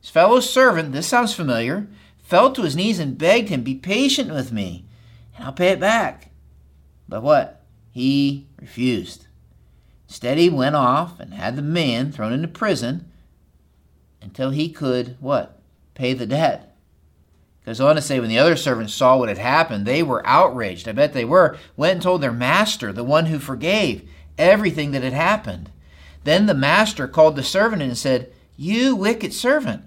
His 0.00 0.10
fellow 0.10 0.40
servant, 0.40 0.92
this 0.92 1.06
sounds 1.06 1.34
familiar, 1.34 1.86
fell 2.22 2.52
to 2.52 2.62
his 2.62 2.76
knees 2.76 2.98
and 2.98 3.18
begged 3.18 3.50
him, 3.50 3.62
Be 3.62 3.74
patient 3.74 4.32
with 4.32 4.52
me, 4.52 4.86
and 5.36 5.44
I'll 5.44 5.52
pay 5.52 5.68
it 5.68 5.80
back. 5.80 6.30
But 7.08 7.22
what? 7.22 7.62
He 7.90 8.46
refused. 8.58 9.26
Instead, 10.10 10.38
he 10.38 10.50
went 10.50 10.74
off 10.74 11.20
and 11.20 11.34
had 11.34 11.54
the 11.54 11.62
man 11.62 12.10
thrown 12.10 12.32
into 12.32 12.48
prison 12.48 13.08
until 14.20 14.50
he 14.50 14.68
could, 14.68 15.16
what? 15.20 15.60
Pay 15.94 16.14
the 16.14 16.26
debt. 16.26 16.76
Goes 17.64 17.80
on 17.80 17.94
to 17.94 18.02
say, 18.02 18.18
when 18.18 18.28
the 18.28 18.38
other 18.38 18.56
servants 18.56 18.92
saw 18.92 19.16
what 19.16 19.28
had 19.28 19.38
happened, 19.38 19.86
they 19.86 20.02
were 20.02 20.26
outraged. 20.26 20.88
I 20.88 20.92
bet 20.92 21.12
they 21.12 21.24
were. 21.24 21.56
Went 21.76 21.92
and 21.92 22.02
told 22.02 22.22
their 22.22 22.32
master, 22.32 22.92
the 22.92 23.04
one 23.04 23.26
who 23.26 23.38
forgave, 23.38 24.02
everything 24.36 24.90
that 24.90 25.04
had 25.04 25.12
happened. 25.12 25.70
Then 26.24 26.46
the 26.46 26.54
master 26.54 27.06
called 27.06 27.36
the 27.36 27.44
servant 27.44 27.80
and 27.80 27.96
said, 27.96 28.32
You 28.56 28.96
wicked 28.96 29.32
servant, 29.32 29.84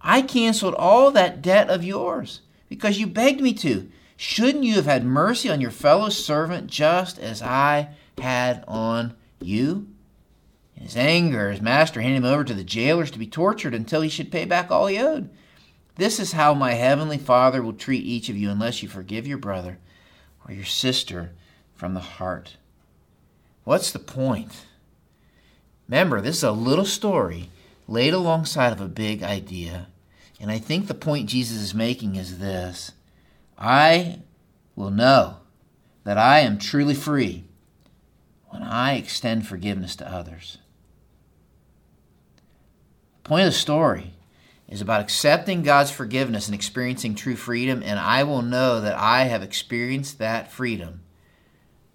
I 0.00 0.22
canceled 0.22 0.76
all 0.76 1.10
that 1.10 1.42
debt 1.42 1.68
of 1.68 1.84
yours 1.84 2.40
because 2.70 2.98
you 2.98 3.06
begged 3.06 3.42
me 3.42 3.52
to. 3.52 3.90
Shouldn't 4.16 4.64
you 4.64 4.76
have 4.76 4.86
had 4.86 5.04
mercy 5.04 5.50
on 5.50 5.60
your 5.60 5.70
fellow 5.70 6.08
servant 6.08 6.68
just 6.68 7.18
as 7.18 7.42
I 7.42 7.90
had 8.16 8.64
on 8.66 9.14
you? 9.44 9.88
In 10.76 10.84
his 10.84 10.96
anger, 10.96 11.50
his 11.50 11.60
master 11.60 12.00
handed 12.00 12.18
him 12.18 12.24
over 12.24 12.44
to 12.44 12.54
the 12.54 12.64
jailers 12.64 13.10
to 13.10 13.18
be 13.18 13.26
tortured 13.26 13.74
until 13.74 14.00
he 14.00 14.08
should 14.08 14.32
pay 14.32 14.44
back 14.44 14.70
all 14.70 14.86
he 14.86 14.98
owed. 14.98 15.30
This 15.96 16.18
is 16.18 16.32
how 16.32 16.54
my 16.54 16.72
heavenly 16.72 17.18
Father 17.18 17.62
will 17.62 17.74
treat 17.74 18.04
each 18.04 18.28
of 18.28 18.36
you 18.36 18.50
unless 18.50 18.82
you 18.82 18.88
forgive 18.88 19.26
your 19.26 19.38
brother 19.38 19.78
or 20.46 20.54
your 20.54 20.64
sister 20.64 21.32
from 21.74 21.94
the 21.94 22.00
heart. 22.00 22.56
What's 23.64 23.92
the 23.92 23.98
point? 23.98 24.66
Remember, 25.88 26.20
this 26.20 26.38
is 26.38 26.42
a 26.42 26.52
little 26.52 26.86
story 26.86 27.50
laid 27.86 28.14
alongside 28.14 28.72
of 28.72 28.80
a 28.80 28.88
big 28.88 29.22
idea. 29.22 29.88
And 30.40 30.50
I 30.50 30.58
think 30.58 30.86
the 30.86 30.94
point 30.94 31.28
Jesus 31.28 31.58
is 31.58 31.74
making 31.74 32.16
is 32.16 32.38
this 32.38 32.92
I 33.58 34.20
will 34.74 34.90
know 34.90 35.36
that 36.04 36.18
I 36.18 36.40
am 36.40 36.58
truly 36.58 36.94
free 36.94 37.44
when 38.52 38.62
I 38.62 38.96
extend 38.96 39.48
forgiveness 39.48 39.96
to 39.96 40.12
others. 40.12 40.58
The 43.22 43.28
point 43.28 43.46
of 43.46 43.52
the 43.52 43.58
story 43.58 44.12
is 44.68 44.82
about 44.82 45.00
accepting 45.00 45.62
God's 45.62 45.90
forgiveness 45.90 46.48
and 46.48 46.54
experiencing 46.54 47.14
true 47.14 47.36
freedom, 47.36 47.82
and 47.82 47.98
I 47.98 48.24
will 48.24 48.42
know 48.42 48.80
that 48.82 48.96
I 48.96 49.24
have 49.24 49.42
experienced 49.42 50.18
that 50.18 50.52
freedom 50.52 51.00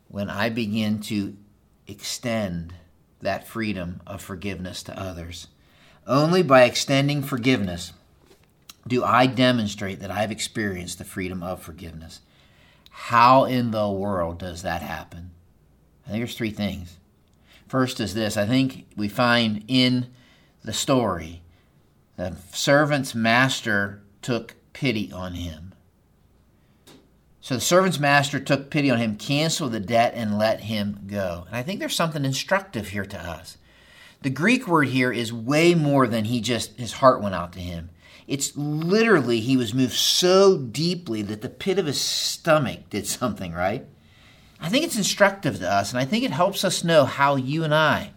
when 0.07 0.29
I 0.31 0.49
begin 0.49 0.99
to 1.01 1.37
extend 1.85 2.73
that 3.21 3.47
freedom 3.47 4.01
of 4.07 4.21
forgiveness 4.21 4.81
to 4.83 4.99
others. 4.99 5.47
Only 6.07 6.41
by 6.41 6.63
extending 6.63 7.21
forgiveness 7.21 7.93
do 8.87 9.03
I 9.03 9.27
demonstrate 9.27 9.99
that 9.99 10.11
I've 10.11 10.31
experienced 10.31 10.97
the 10.97 11.03
freedom 11.03 11.43
of 11.43 11.61
forgiveness. 11.61 12.21
How 12.89 13.43
in 13.43 13.71
the 13.71 13.89
world 13.89 14.39
does 14.39 14.63
that 14.63 14.81
happen? 14.81 15.31
I 16.07 16.11
think 16.11 16.21
there's 16.21 16.37
three 16.37 16.51
things. 16.51 16.97
First 17.67 17.99
is 17.99 18.13
this 18.13 18.37
I 18.37 18.45
think 18.45 18.87
we 18.95 19.09
find 19.09 19.63
in 19.67 20.07
the 20.63 20.73
story 20.73 21.41
the 22.15 22.35
servant's 22.51 23.13
master 23.13 24.01
took 24.21 24.55
pity 24.73 25.11
on 25.11 25.35
him. 25.35 25.73
So 27.41 27.55
the 27.55 27.61
servant's 27.61 27.99
master 27.99 28.39
took 28.39 28.69
pity 28.69 28.89
on 28.89 28.97
him, 28.97 29.15
canceled 29.15 29.71
the 29.71 29.79
debt, 29.79 30.13
and 30.15 30.37
let 30.37 30.61
him 30.61 31.05
go. 31.07 31.45
And 31.47 31.55
I 31.55 31.63
think 31.63 31.79
there's 31.79 31.95
something 31.95 32.25
instructive 32.25 32.89
here 32.89 33.05
to 33.05 33.19
us. 33.19 33.57
The 34.21 34.29
Greek 34.29 34.67
word 34.67 34.89
here 34.89 35.11
is 35.11 35.31
way 35.31 35.75
more 35.75 36.07
than 36.07 36.25
he 36.25 36.41
just, 36.41 36.77
his 36.77 36.93
heart 36.93 37.21
went 37.21 37.35
out 37.35 37.53
to 37.53 37.59
him. 37.59 37.91
It's 38.27 38.57
literally 38.57 39.39
he 39.39 39.55
was 39.55 39.73
moved 39.73 39.93
so 39.93 40.57
deeply 40.57 41.21
that 41.21 41.41
the 41.41 41.49
pit 41.49 41.79
of 41.79 41.85
his 41.85 42.01
stomach 42.01 42.89
did 42.89 43.07
something, 43.07 43.53
right? 43.53 43.85
I 44.59 44.69
think 44.69 44.85
it's 44.85 44.97
instructive 44.97 45.59
to 45.59 45.71
us, 45.71 45.91
and 45.91 45.99
I 45.99 46.05
think 46.05 46.23
it 46.23 46.31
helps 46.31 46.63
us 46.63 46.83
know 46.83 47.05
how 47.05 47.35
you 47.35 47.63
and 47.63 47.73
I 47.73 48.11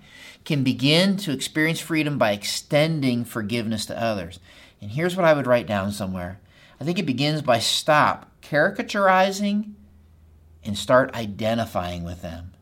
can 0.44 0.64
begin 0.64 1.16
to 1.18 1.32
experience 1.32 1.80
freedom 1.80 2.18
by 2.18 2.32
extending 2.32 3.24
forgiveness 3.24 3.86
to 3.86 4.02
others. 4.02 4.40
And 4.80 4.90
here's 4.90 5.16
what 5.16 5.26
I 5.26 5.34
would 5.34 5.46
write 5.46 5.66
down 5.66 5.92
somewhere 5.92 6.40
I 6.80 6.84
think 6.84 6.98
it 6.98 7.06
begins 7.06 7.42
by 7.42 7.58
stop 7.58 8.30
caricaturizing 8.42 9.72
and 10.64 10.78
start 10.78 11.14
identifying 11.14 12.04
with 12.04 12.22
them. 12.22 12.52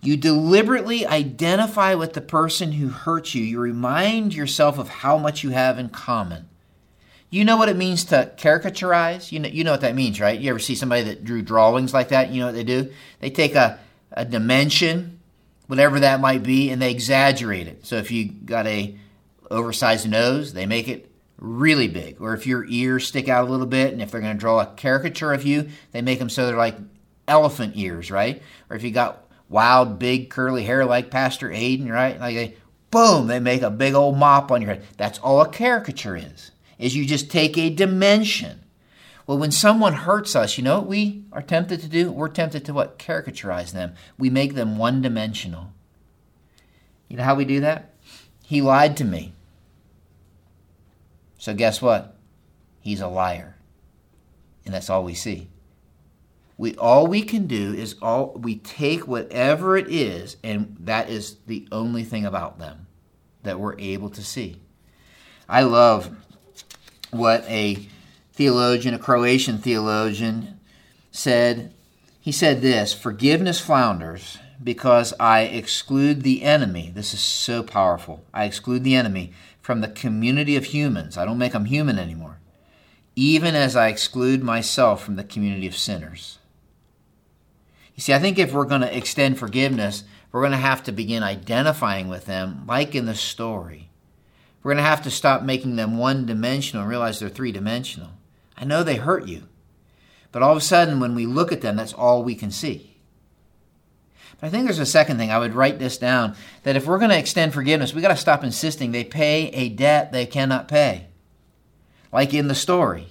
You 0.00 0.16
deliberately 0.16 1.04
identify 1.04 1.94
with 1.94 2.12
the 2.12 2.20
person 2.20 2.72
who 2.72 2.88
hurt 2.88 3.34
you. 3.34 3.42
You 3.42 3.58
remind 3.58 4.34
yourself 4.34 4.78
of 4.78 4.88
how 4.88 5.18
much 5.18 5.42
you 5.42 5.50
have 5.50 5.78
in 5.78 5.88
common. 5.88 6.47
You 7.30 7.44
know 7.44 7.58
what 7.58 7.68
it 7.68 7.76
means 7.76 8.04
to 8.06 8.32
caricaturize? 8.38 9.30
You 9.30 9.40
know, 9.40 9.48
you 9.48 9.62
know 9.62 9.72
what 9.72 9.82
that 9.82 9.94
means, 9.94 10.18
right? 10.20 10.38
You 10.38 10.48
ever 10.50 10.58
see 10.58 10.74
somebody 10.74 11.02
that 11.04 11.24
drew 11.24 11.42
drawings 11.42 11.92
like 11.92 12.08
that? 12.08 12.30
You 12.30 12.40
know 12.40 12.46
what 12.46 12.54
they 12.54 12.64
do? 12.64 12.90
They 13.20 13.30
take 13.30 13.54
a, 13.54 13.78
a 14.12 14.24
dimension, 14.24 15.20
whatever 15.66 16.00
that 16.00 16.20
might 16.20 16.42
be, 16.42 16.70
and 16.70 16.80
they 16.80 16.90
exaggerate 16.90 17.66
it. 17.66 17.84
So 17.84 17.96
if 17.96 18.10
you 18.10 18.30
got 18.30 18.66
a 18.66 18.96
oversized 19.50 20.08
nose, 20.08 20.54
they 20.54 20.64
make 20.64 20.88
it 20.88 21.10
really 21.38 21.86
big. 21.86 22.20
Or 22.20 22.32
if 22.32 22.46
your 22.46 22.64
ears 22.66 23.06
stick 23.06 23.28
out 23.28 23.46
a 23.46 23.50
little 23.50 23.66
bit, 23.66 23.92
and 23.92 24.00
if 24.00 24.10
they're 24.10 24.22
going 24.22 24.36
to 24.36 24.40
draw 24.40 24.60
a 24.60 24.66
caricature 24.66 25.34
of 25.34 25.44
you, 25.44 25.68
they 25.92 26.00
make 26.00 26.18
them 26.18 26.30
so 26.30 26.46
they're 26.46 26.56
like 26.56 26.76
elephant 27.26 27.74
ears, 27.76 28.10
right? 28.10 28.42
Or 28.70 28.76
if 28.76 28.82
you 28.82 28.90
got 28.90 29.26
wild, 29.50 29.98
big, 29.98 30.30
curly 30.30 30.64
hair 30.64 30.86
like 30.86 31.10
Pastor 31.10 31.50
Aiden, 31.50 31.90
right? 31.90 32.18
Like 32.18 32.34
they, 32.34 32.56
boom, 32.90 33.26
they 33.26 33.38
make 33.38 33.60
a 33.60 33.70
big 33.70 33.92
old 33.92 34.16
mop 34.16 34.50
on 34.50 34.62
your 34.62 34.72
head. 34.72 34.86
That's 34.96 35.18
all 35.18 35.42
a 35.42 35.48
caricature 35.48 36.16
is 36.16 36.52
is 36.78 36.96
you 36.96 37.04
just 37.04 37.30
take 37.30 37.58
a 37.58 37.70
dimension. 37.70 38.64
Well, 39.26 39.38
when 39.38 39.50
someone 39.50 39.92
hurts 39.92 40.34
us, 40.34 40.56
you 40.56 40.64
know 40.64 40.78
what 40.78 40.88
we 40.88 41.24
are 41.32 41.42
tempted 41.42 41.80
to 41.80 41.88
do? 41.88 42.10
We're 42.10 42.28
tempted 42.28 42.64
to 42.64 42.72
what? 42.72 42.98
Caricaturize 42.98 43.72
them. 43.72 43.94
We 44.16 44.30
make 44.30 44.54
them 44.54 44.78
one 44.78 45.02
dimensional. 45.02 45.72
You 47.08 47.16
know 47.16 47.24
how 47.24 47.34
we 47.34 47.44
do 47.44 47.60
that? 47.60 47.94
He 48.44 48.62
lied 48.62 48.96
to 48.98 49.04
me. 49.04 49.34
So 51.36 51.54
guess 51.54 51.82
what? 51.82 52.16
He's 52.80 53.00
a 53.00 53.08
liar. 53.08 53.56
And 54.64 54.74
that's 54.74 54.90
all 54.90 55.04
we 55.04 55.14
see. 55.14 55.48
We 56.56 56.74
all 56.74 57.06
we 57.06 57.22
can 57.22 57.46
do 57.46 57.72
is 57.72 57.94
all 58.02 58.32
we 58.32 58.56
take 58.56 59.06
whatever 59.06 59.76
it 59.76 59.86
is, 59.88 60.36
and 60.42 60.76
that 60.80 61.08
is 61.08 61.36
the 61.46 61.68
only 61.70 62.02
thing 62.02 62.26
about 62.26 62.58
them 62.58 62.88
that 63.44 63.60
we're 63.60 63.78
able 63.78 64.10
to 64.10 64.24
see. 64.24 64.60
I 65.48 65.62
love 65.62 66.10
what 67.10 67.44
a 67.44 67.88
theologian, 68.32 68.94
a 68.94 68.98
Croatian 68.98 69.58
theologian, 69.58 70.58
said. 71.10 71.72
He 72.20 72.32
said 72.32 72.60
this 72.60 72.92
Forgiveness 72.92 73.60
flounders 73.60 74.38
because 74.62 75.14
I 75.18 75.42
exclude 75.42 76.22
the 76.22 76.42
enemy. 76.42 76.90
This 76.94 77.14
is 77.14 77.20
so 77.20 77.62
powerful. 77.62 78.24
I 78.34 78.44
exclude 78.44 78.84
the 78.84 78.96
enemy 78.96 79.32
from 79.60 79.80
the 79.80 79.88
community 79.88 80.56
of 80.56 80.66
humans. 80.66 81.16
I 81.16 81.24
don't 81.24 81.38
make 81.38 81.52
them 81.52 81.66
human 81.66 81.98
anymore. 81.98 82.38
Even 83.14 83.54
as 83.54 83.76
I 83.76 83.88
exclude 83.88 84.42
myself 84.42 85.02
from 85.02 85.16
the 85.16 85.24
community 85.24 85.66
of 85.66 85.76
sinners. 85.76 86.38
You 87.94 88.00
see, 88.00 88.14
I 88.14 88.18
think 88.18 88.38
if 88.38 88.52
we're 88.52 88.64
going 88.64 88.80
to 88.80 88.96
extend 88.96 89.38
forgiveness, 89.38 90.04
we're 90.30 90.42
going 90.42 90.52
to 90.52 90.58
have 90.58 90.84
to 90.84 90.92
begin 90.92 91.22
identifying 91.22 92.08
with 92.08 92.26
them, 92.26 92.64
like 92.66 92.94
in 92.94 93.06
the 93.06 93.14
story. 93.14 93.87
We're 94.62 94.72
going 94.72 94.82
to 94.84 94.90
have 94.90 95.02
to 95.02 95.10
stop 95.10 95.42
making 95.42 95.76
them 95.76 95.98
one 95.98 96.26
dimensional 96.26 96.82
and 96.82 96.90
realize 96.90 97.20
they're 97.20 97.28
three 97.28 97.52
dimensional. 97.52 98.10
I 98.56 98.64
know 98.64 98.82
they 98.82 98.96
hurt 98.96 99.26
you, 99.26 99.44
but 100.32 100.42
all 100.42 100.52
of 100.52 100.58
a 100.58 100.62
sudden, 100.62 101.00
when 101.00 101.14
we 101.14 101.26
look 101.26 101.52
at 101.52 101.60
them, 101.60 101.76
that's 101.76 101.92
all 101.92 102.24
we 102.24 102.34
can 102.34 102.50
see. 102.50 102.96
But 104.40 104.48
I 104.48 104.50
think 104.50 104.64
there's 104.64 104.78
a 104.78 104.86
second 104.86 105.18
thing. 105.18 105.30
I 105.30 105.38
would 105.38 105.54
write 105.54 105.78
this 105.78 105.98
down 105.98 106.34
that 106.62 106.76
if 106.76 106.86
we're 106.86 106.98
going 106.98 107.10
to 107.10 107.18
extend 107.18 107.54
forgiveness, 107.54 107.94
we 107.94 108.02
got 108.02 108.08
to 108.08 108.16
stop 108.16 108.44
insisting 108.44 108.92
they 108.92 109.04
pay 109.04 109.48
a 109.48 109.68
debt 109.68 110.12
they 110.12 110.26
cannot 110.26 110.68
pay. 110.68 111.06
Like 112.12 112.34
in 112.34 112.48
the 112.48 112.54
story. 112.54 113.08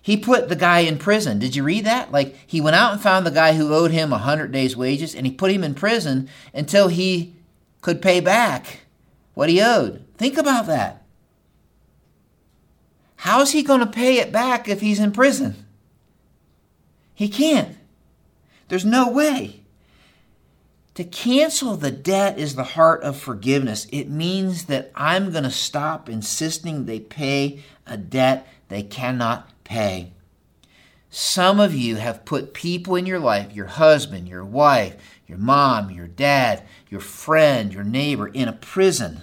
He 0.00 0.16
put 0.16 0.48
the 0.48 0.56
guy 0.56 0.80
in 0.80 0.96
prison. 0.96 1.38
Did 1.38 1.54
you 1.54 1.62
read 1.62 1.84
that? 1.84 2.12
Like 2.12 2.34
he 2.46 2.62
went 2.62 2.76
out 2.76 2.92
and 2.92 3.00
found 3.00 3.26
the 3.26 3.30
guy 3.30 3.54
who 3.54 3.74
owed 3.74 3.90
him 3.90 4.08
a 4.08 4.16
100 4.16 4.50
days' 4.50 4.76
wages 4.76 5.14
and 5.14 5.26
he 5.26 5.32
put 5.32 5.50
him 5.50 5.62
in 5.62 5.74
prison 5.74 6.30
until 6.54 6.88
he 6.88 7.34
could 7.82 8.00
pay 8.00 8.20
back 8.20 8.80
what 9.38 9.48
he 9.48 9.62
owed. 9.62 10.04
Think 10.16 10.36
about 10.36 10.66
that. 10.66 11.04
How's 13.18 13.52
he 13.52 13.62
going 13.62 13.78
to 13.78 13.86
pay 13.86 14.18
it 14.18 14.32
back 14.32 14.68
if 14.68 14.80
he's 14.80 14.98
in 14.98 15.12
prison? 15.12 15.64
He 17.14 17.28
can't. 17.28 17.76
There's 18.66 18.84
no 18.84 19.08
way. 19.08 19.60
To 20.94 21.04
cancel 21.04 21.76
the 21.76 21.92
debt 21.92 22.36
is 22.36 22.56
the 22.56 22.64
heart 22.64 23.04
of 23.04 23.16
forgiveness. 23.16 23.86
It 23.92 24.10
means 24.10 24.64
that 24.64 24.90
I'm 24.96 25.30
going 25.30 25.44
to 25.44 25.52
stop 25.52 26.08
insisting 26.08 26.86
they 26.86 26.98
pay 26.98 27.62
a 27.86 27.96
debt 27.96 28.44
they 28.66 28.82
cannot 28.82 29.48
pay. 29.62 30.14
Some 31.10 31.60
of 31.60 31.76
you 31.76 31.94
have 31.94 32.24
put 32.24 32.54
people 32.54 32.96
in 32.96 33.06
your 33.06 33.20
life, 33.20 33.52
your 33.52 33.66
husband, 33.66 34.28
your 34.28 34.44
wife, 34.44 34.96
your 35.28 35.38
mom, 35.38 35.92
your 35.92 36.08
dad, 36.08 36.64
your 36.90 37.00
friend, 37.00 37.72
your 37.72 37.84
neighbor, 37.84 38.26
in 38.26 38.48
a 38.48 38.52
prison. 38.52 39.20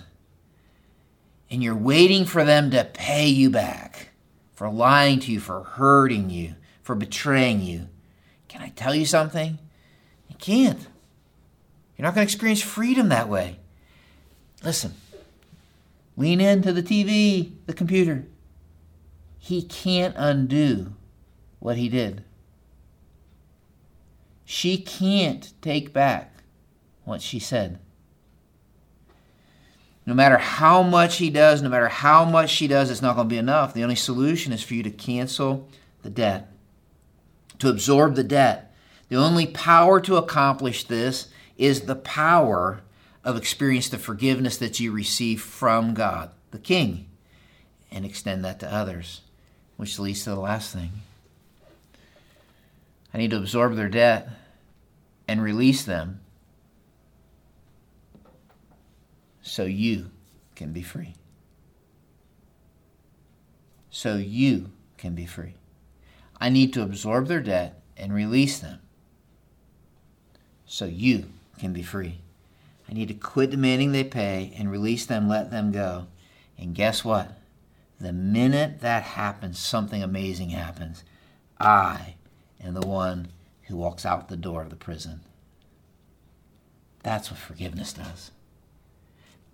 And 1.49 1.63
you're 1.63 1.75
waiting 1.75 2.25
for 2.25 2.43
them 2.43 2.71
to 2.71 2.83
pay 2.83 3.27
you 3.27 3.49
back 3.49 4.09
for 4.55 4.69
lying 4.69 5.19
to 5.19 5.31
you, 5.31 5.39
for 5.39 5.63
hurting 5.63 6.29
you, 6.29 6.55
for 6.81 6.95
betraying 6.95 7.61
you. 7.61 7.87
Can 8.47 8.61
I 8.61 8.69
tell 8.69 8.95
you 8.95 9.05
something? 9.05 9.59
You 10.29 10.35
can't. 10.37 10.79
You're 11.97 12.03
not 12.03 12.15
going 12.15 12.25
to 12.25 12.31
experience 12.31 12.61
freedom 12.61 13.09
that 13.09 13.29
way. 13.29 13.59
Listen, 14.63 14.93
lean 16.17 16.41
into 16.41 16.73
the 16.73 16.81
TV, 16.81 17.51
the 17.65 17.73
computer. 17.73 18.25
He 19.37 19.61
can't 19.61 20.15
undo 20.17 20.93
what 21.59 21.77
he 21.77 21.89
did. 21.89 22.23
She 24.45 24.77
can't 24.77 25.53
take 25.61 25.93
back 25.93 26.43
what 27.03 27.21
she 27.21 27.39
said. 27.39 27.79
No 30.05 30.13
matter 30.13 30.37
how 30.37 30.83
much 30.83 31.17
he 31.17 31.29
does, 31.29 31.61
no 31.61 31.69
matter 31.69 31.87
how 31.87 32.25
much 32.25 32.51
she 32.51 32.67
does, 32.67 32.91
it's 32.91 33.01
not 33.01 33.15
going 33.15 33.27
to 33.27 33.33
be 33.33 33.39
enough. 33.39 33.73
The 33.73 33.83
only 33.83 33.95
solution 33.95 34.53
is 34.53 34.61
for 34.61 34.75
you 34.75 34.83
to 34.83 34.91
cancel 34.91 35.67
the 36.03 36.11
debt, 36.11 36.51
to 37.59 37.69
absorb 37.69 38.15
the 38.15 38.23
debt. 38.23 38.73
The 39.09 39.15
only 39.15 39.47
power 39.47 39.99
to 40.01 40.17
accomplish 40.17 40.83
this 40.83 41.29
is 41.57 41.81
the 41.81 41.95
power 41.95 42.81
of 43.23 43.35
experience 43.35 43.89
the 43.89 43.97
forgiveness 43.97 44.57
that 44.57 44.79
you 44.79 44.91
receive 44.91 45.41
from 45.41 45.95
God, 45.95 46.29
the 46.51 46.59
King, 46.59 47.07
and 47.91 48.05
extend 48.05 48.45
that 48.45 48.59
to 48.59 48.71
others, 48.71 49.21
which 49.77 49.97
leads 49.97 50.23
to 50.23 50.29
the 50.29 50.39
last 50.39 50.71
thing. 50.71 50.91
I 53.11 53.17
need 53.17 53.31
to 53.31 53.37
absorb 53.37 53.75
their 53.75 53.89
debt 53.89 54.29
and 55.27 55.41
release 55.41 55.83
them 55.83 56.19
so 59.45 59.63
you 59.63 60.09
can 60.55 60.73
be 60.73 60.81
free. 60.81 61.13
So 63.91 64.15
you 64.15 64.71
can 64.97 65.13
be 65.13 65.27
free. 65.27 65.53
I 66.41 66.49
need 66.49 66.73
to 66.73 66.81
absorb 66.81 67.27
their 67.27 67.41
debt 67.41 67.79
and 67.95 68.13
release 68.13 68.59
them 68.59 68.79
so 70.65 70.85
you 70.85 71.25
can 71.59 71.73
be 71.73 71.83
free. 71.83 72.21
I 72.89 72.93
need 72.93 73.07
to 73.07 73.13
quit 73.13 73.51
demanding 73.51 73.91
they 73.91 74.03
pay 74.03 74.51
and 74.57 74.71
release 74.71 75.05
them, 75.05 75.29
let 75.29 75.51
them 75.51 75.71
go. 75.71 76.07
And 76.57 76.73
guess 76.73 77.05
what? 77.05 77.31
The 78.01 78.11
minute 78.13 78.81
that 78.81 79.03
happens, 79.03 79.59
something 79.59 80.01
amazing 80.01 80.49
happens. 80.49 81.03
I 81.59 82.15
am 82.61 82.73
the 82.73 82.85
one 82.85 83.27
who 83.63 83.77
walks 83.77 84.05
out 84.05 84.27
the 84.27 84.35
door 84.35 84.63
of 84.63 84.71
the 84.71 84.75
prison. 84.75 85.21
That's 87.03 87.29
what 87.29 87.39
forgiveness 87.39 87.93
does. 87.93 88.31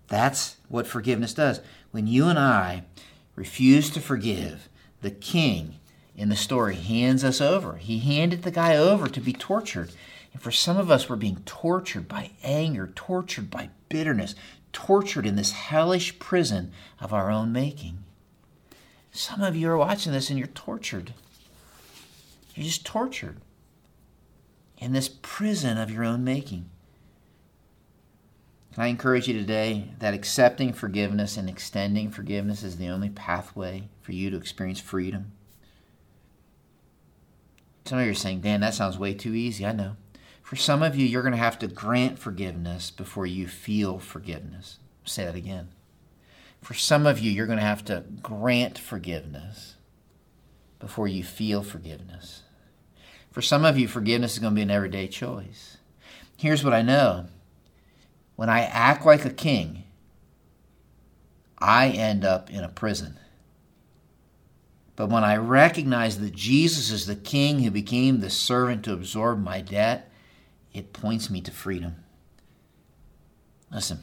That's 0.08 0.56
what 0.68 0.86
forgiveness 0.86 1.34
does. 1.34 1.60
When 1.90 2.06
you 2.06 2.28
and 2.28 2.38
I 2.38 2.84
refuse 3.34 3.90
to 3.90 4.00
forgive, 4.00 4.68
the 5.00 5.10
king 5.10 5.76
in 6.16 6.28
the 6.28 6.36
story 6.36 6.76
hands 6.76 7.24
us 7.24 7.40
over. 7.40 7.76
He 7.76 7.98
handed 7.98 8.42
the 8.42 8.50
guy 8.50 8.76
over 8.76 9.08
to 9.08 9.20
be 9.20 9.32
tortured. 9.32 9.92
And 10.32 10.42
for 10.42 10.50
some 10.50 10.76
of 10.76 10.90
us, 10.90 11.08
we're 11.08 11.16
being 11.16 11.42
tortured 11.44 12.08
by 12.08 12.30
anger, 12.42 12.90
tortured 12.94 13.50
by 13.50 13.70
bitterness, 13.88 14.34
tortured 14.72 15.26
in 15.26 15.36
this 15.36 15.52
hellish 15.52 16.18
prison 16.18 16.72
of 17.00 17.12
our 17.12 17.30
own 17.30 17.52
making. 17.52 18.04
Some 19.10 19.42
of 19.42 19.56
you 19.56 19.68
are 19.68 19.76
watching 19.76 20.12
this 20.12 20.30
and 20.30 20.38
you're 20.38 20.48
tortured. 20.48 21.12
You're 22.54 22.64
just 22.64 22.86
tortured 22.86 23.36
in 24.78 24.92
this 24.92 25.10
prison 25.20 25.78
of 25.78 25.90
your 25.90 26.04
own 26.04 26.24
making. 26.24 26.70
I 28.78 28.86
encourage 28.86 29.28
you 29.28 29.34
today 29.34 29.90
that 29.98 30.14
accepting 30.14 30.72
forgiveness 30.72 31.36
and 31.36 31.48
extending 31.48 32.10
forgiveness 32.10 32.62
is 32.62 32.78
the 32.78 32.88
only 32.88 33.10
pathway 33.10 33.88
for 34.00 34.12
you 34.12 34.30
to 34.30 34.36
experience 34.36 34.80
freedom? 34.80 35.32
Some 37.84 37.98
of 37.98 38.04
you 38.06 38.12
are 38.12 38.14
saying, 38.14 38.40
Dan, 38.40 38.60
that 38.60 38.74
sounds 38.74 38.98
way 38.98 39.12
too 39.12 39.34
easy. 39.34 39.66
I 39.66 39.72
know. 39.72 39.96
For 40.42 40.56
some 40.56 40.82
of 40.82 40.96
you, 40.96 41.06
you're 41.06 41.22
going 41.22 41.32
to 41.32 41.38
have 41.38 41.58
to 41.58 41.66
grant 41.66 42.18
forgiveness 42.18 42.90
before 42.90 43.26
you 43.26 43.46
feel 43.46 43.98
forgiveness. 43.98 44.78
I'll 45.04 45.10
say 45.10 45.24
that 45.24 45.34
again. 45.34 45.68
For 46.62 46.74
some 46.74 47.06
of 47.06 47.18
you, 47.18 47.30
you're 47.30 47.46
going 47.46 47.58
to 47.58 47.64
have 47.64 47.84
to 47.86 48.04
grant 48.22 48.78
forgiveness 48.78 49.74
before 50.78 51.08
you 51.08 51.24
feel 51.24 51.62
forgiveness. 51.62 52.42
For 53.30 53.42
some 53.42 53.64
of 53.64 53.78
you, 53.78 53.88
forgiveness 53.88 54.34
is 54.34 54.38
going 54.38 54.52
to 54.52 54.56
be 54.56 54.62
an 54.62 54.70
everyday 54.70 55.08
choice. 55.08 55.78
Here's 56.36 56.64
what 56.64 56.74
I 56.74 56.82
know 56.82 57.26
when 58.36 58.48
I 58.48 58.62
act 58.62 59.04
like 59.04 59.24
a 59.24 59.30
king, 59.30 59.84
I 61.58 61.88
end 61.88 62.24
up 62.24 62.50
in 62.50 62.64
a 62.64 62.68
prison. 62.68 63.18
But 64.96 65.08
when 65.08 65.24
I 65.24 65.36
recognize 65.36 66.18
that 66.18 66.34
Jesus 66.34 66.90
is 66.90 67.06
the 67.06 67.16
king 67.16 67.60
who 67.60 67.70
became 67.70 68.20
the 68.20 68.30
servant 68.30 68.84
to 68.84 68.92
absorb 68.92 69.42
my 69.42 69.60
debt, 69.60 70.10
it 70.72 70.92
points 70.92 71.30
me 71.30 71.40
to 71.42 71.50
freedom. 71.50 71.96
Listen, 73.70 74.00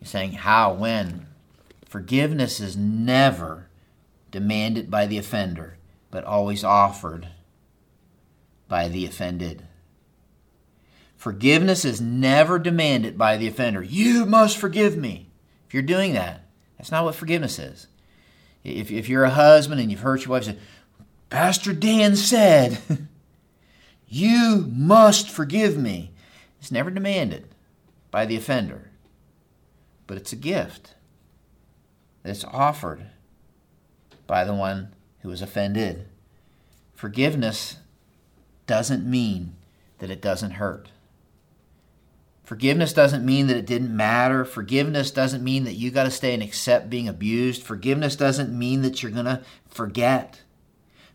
you're 0.00 0.06
saying 0.06 0.32
how, 0.32 0.74
when? 0.74 1.26
Forgiveness 1.86 2.60
is 2.60 2.76
never 2.76 3.68
demanded 4.30 4.90
by 4.90 5.06
the 5.06 5.18
offender, 5.18 5.78
but 6.10 6.24
always 6.24 6.62
offered 6.62 7.28
by 8.68 8.88
the 8.88 9.06
offended. 9.06 9.65
Forgiveness 11.26 11.84
is 11.84 12.00
never 12.00 12.56
demanded 12.56 13.18
by 13.18 13.36
the 13.36 13.48
offender. 13.48 13.82
You 13.82 14.24
must 14.26 14.56
forgive 14.56 14.96
me. 14.96 15.28
If 15.66 15.74
you're 15.74 15.82
doing 15.82 16.12
that, 16.12 16.42
that's 16.78 16.92
not 16.92 17.04
what 17.04 17.16
forgiveness 17.16 17.58
is. 17.58 17.88
If, 18.62 18.92
if 18.92 19.08
you're 19.08 19.24
a 19.24 19.30
husband 19.30 19.80
and 19.80 19.90
you've 19.90 20.02
hurt 20.02 20.20
your 20.20 20.30
wife, 20.30 20.44
say, 20.44 20.56
Pastor 21.28 21.72
Dan 21.72 22.14
said, 22.14 22.78
You 24.06 24.70
must 24.72 25.28
forgive 25.28 25.76
me. 25.76 26.12
It's 26.60 26.70
never 26.70 26.92
demanded 26.92 27.48
by 28.12 28.24
the 28.24 28.36
offender, 28.36 28.92
but 30.06 30.16
it's 30.16 30.32
a 30.32 30.36
gift 30.36 30.94
that's 32.22 32.44
offered 32.44 33.04
by 34.28 34.44
the 34.44 34.54
one 34.54 34.94
who 35.22 35.30
was 35.30 35.42
offended. 35.42 36.06
Forgiveness 36.94 37.78
doesn't 38.68 39.04
mean 39.04 39.56
that 39.98 40.08
it 40.08 40.22
doesn't 40.22 40.52
hurt. 40.52 40.90
Forgiveness 42.46 42.92
doesn't 42.92 43.26
mean 43.26 43.48
that 43.48 43.56
it 43.56 43.66
didn't 43.66 43.94
matter. 43.94 44.44
Forgiveness 44.44 45.10
doesn't 45.10 45.42
mean 45.42 45.64
that 45.64 45.74
you 45.74 45.90
got 45.90 46.04
to 46.04 46.12
stay 46.12 46.32
and 46.32 46.44
accept 46.44 46.88
being 46.88 47.08
abused. 47.08 47.64
Forgiveness 47.64 48.14
doesn't 48.14 48.56
mean 48.56 48.82
that 48.82 49.02
you're 49.02 49.10
going 49.10 49.24
to 49.24 49.42
forget. 49.68 50.42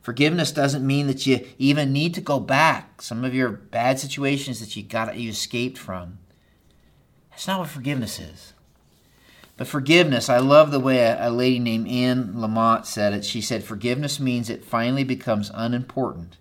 Forgiveness 0.01 0.51
doesn't 0.51 0.85
mean 0.85 1.07
that 1.07 1.25
you 1.25 1.47
even 1.57 1.93
need 1.93 2.13
to 2.15 2.21
go 2.21 2.41
back. 2.41 3.01
Some 3.01 3.23
of 3.23 3.33
your 3.33 3.47
bad 3.47 3.97
situations 3.97 4.59
that 4.59 4.75
you 4.75 4.83
got 4.83 5.15
you 5.15 5.29
escaped 5.29 5.77
from. 5.77 6.19
That's 7.29 7.47
not 7.47 7.61
what 7.61 7.69
forgiveness 7.69 8.19
is. 8.19 8.51
But 9.55 9.67
forgiveness, 9.67 10.27
I 10.27 10.39
love 10.39 10.71
the 10.71 10.81
way 10.81 10.99
a, 11.17 11.29
lady 11.29 11.59
named 11.59 11.87
Anne 11.87 12.33
Lamott 12.33 12.85
said 12.85 13.13
it. 13.13 13.23
She 13.23 13.39
said, 13.39 13.63
Forgiveness 13.63 14.19
means 14.19 14.49
it 14.49 14.65
finally 14.65 15.05
becomes 15.05 15.49
unimportant 15.53 16.35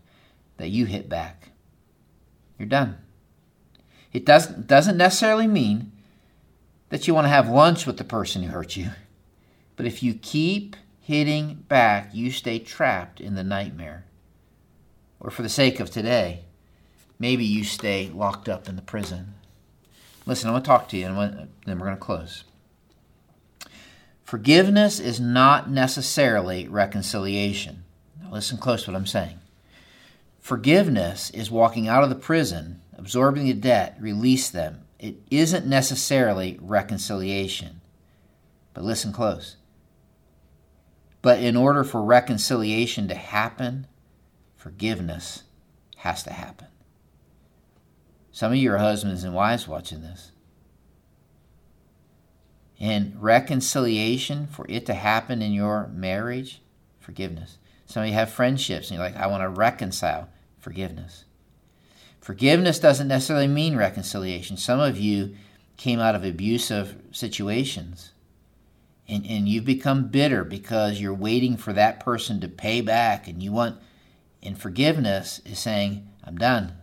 that 0.57 0.71
you 0.71 0.87
hit 0.87 1.09
back. 1.09 1.51
You're 2.59 2.67
done. 2.67 2.99
It 4.13 4.25
doesn't, 4.25 4.67
doesn't 4.67 4.97
necessarily 4.97 5.47
mean 5.47 5.93
that 6.89 7.07
you 7.07 7.15
want 7.15 7.27
to 7.27 7.31
have 7.31 7.49
lunch 7.49 7.87
with 7.87 7.97
the 7.97 8.05
person 8.05 8.43
who 8.43 8.51
hurt 8.51 8.77
you. 8.77 8.91
But 9.77 9.87
if 9.87 10.03
you 10.03 10.15
keep 10.15 10.77
hitting 11.01 11.65
back, 11.69 12.11
you 12.13 12.31
stay 12.31 12.59
trapped 12.59 13.21
in 13.21 13.35
the 13.35 13.45
nightmare. 13.45 14.05
Or 15.21 15.31
for 15.31 15.43
the 15.43 15.49
sake 15.49 15.81
of 15.81 15.91
today, 15.91 16.45
maybe 17.19 17.45
you 17.45 17.65
stay 17.65 18.11
locked 18.13 18.49
up 18.49 18.69
in 18.69 18.77
the 18.77 18.83
prison. 18.83 19.35
Listen, 20.27 20.49
I'm 20.49 20.55
going 20.55 20.63
to 20.63 20.67
talk 20.67 20.89
to 20.89 20.97
you, 20.97 21.07
and 21.07 21.49
then 21.65 21.79
we're 21.79 21.87
going 21.87 21.97
to 21.97 22.03
close. 22.03 22.45
Forgiveness 24.25 25.01
is 25.01 25.19
not 25.19 25.71
necessarily 25.71 26.69
reconciliation. 26.69 27.85
Now, 28.23 28.33
listen 28.33 28.59
close 28.59 28.85
to 28.85 28.91
what 28.91 28.97
I'm 28.97 29.07
saying. 29.07 29.41
Forgiveness 30.39 31.31
is 31.31 31.51
walking 31.51 31.89
out 31.89 32.05
of 32.05 32.11
the 32.11 32.15
prison, 32.15 32.81
absorbing 33.01 33.47
the 33.47 33.55
debt, 33.55 33.97
release 33.99 34.51
them. 34.51 34.83
It 34.99 35.17
isn't 35.31 35.67
necessarily 35.67 36.59
reconciliation. 36.61 37.81
But 38.75 38.85
listen 38.85 39.13
close. 39.13 39.57
But 41.23 41.41
in 41.41 41.57
order 41.57 41.83
for 41.83 42.03
reconciliation 42.03 43.09
to 43.09 43.15
happen, 43.15 43.87
forgiveness 44.55 45.45
has 45.97 46.23
to 46.25 46.33
happen. 46.33 46.69
Some 48.31 48.53
of 48.53 48.59
you 48.59 48.73
are 48.73 48.79
husbands 48.79 49.25
and 49.25 49.35
wives 49.35 49.67
watching 49.67 50.03
this. 50.03 50.33
And 52.79 53.15
reconciliation, 53.21 54.47
for 54.47 54.67
it 54.69 54.87
to 54.87 54.95
happen 54.95 55.43
in 55.43 55.53
your 55.53 55.89
marriage, 55.89 56.63
forgiveness. 56.99 57.59
Some 57.87 58.03
of 58.03 58.09
you 58.09 58.15
have 58.15 58.31
friendships 58.31 58.91
and 58.91 58.99
you're 58.99 59.07
like, 59.07 59.17
I 59.17 59.27
want 59.27 59.43
to 59.43 59.49
reconcile, 59.49 60.29
forgiveness. 60.59 61.25
Forgiveness 62.21 62.79
doesn't 62.79 63.09
necessarily 63.09 63.47
mean 63.47 63.77
reconciliation. 63.77 64.57
Some 64.57 64.79
of 64.79 64.99
you 64.99 65.35
came 65.77 66.01
out 66.01 66.15
of 66.15 66.25
abusive 66.25 66.97
situations 67.11 68.13
and, 69.09 69.25
and 69.27 69.49
you've 69.49 69.65
become 69.65 70.09
bitter 70.09 70.45
because 70.45 71.01
you're 71.01 71.15
waiting 71.15 71.57
for 71.57 71.73
that 71.73 71.99
person 71.99 72.41
to 72.41 72.49
pay 72.49 72.83
back 72.83 73.27
and 73.27 73.43
you 73.43 73.53
want 73.53 73.79
and 74.43 74.59
forgiveness 74.59 75.41
is 75.45 75.59
saying 75.59 76.07
i'm 76.25 76.37
done. 76.37 76.75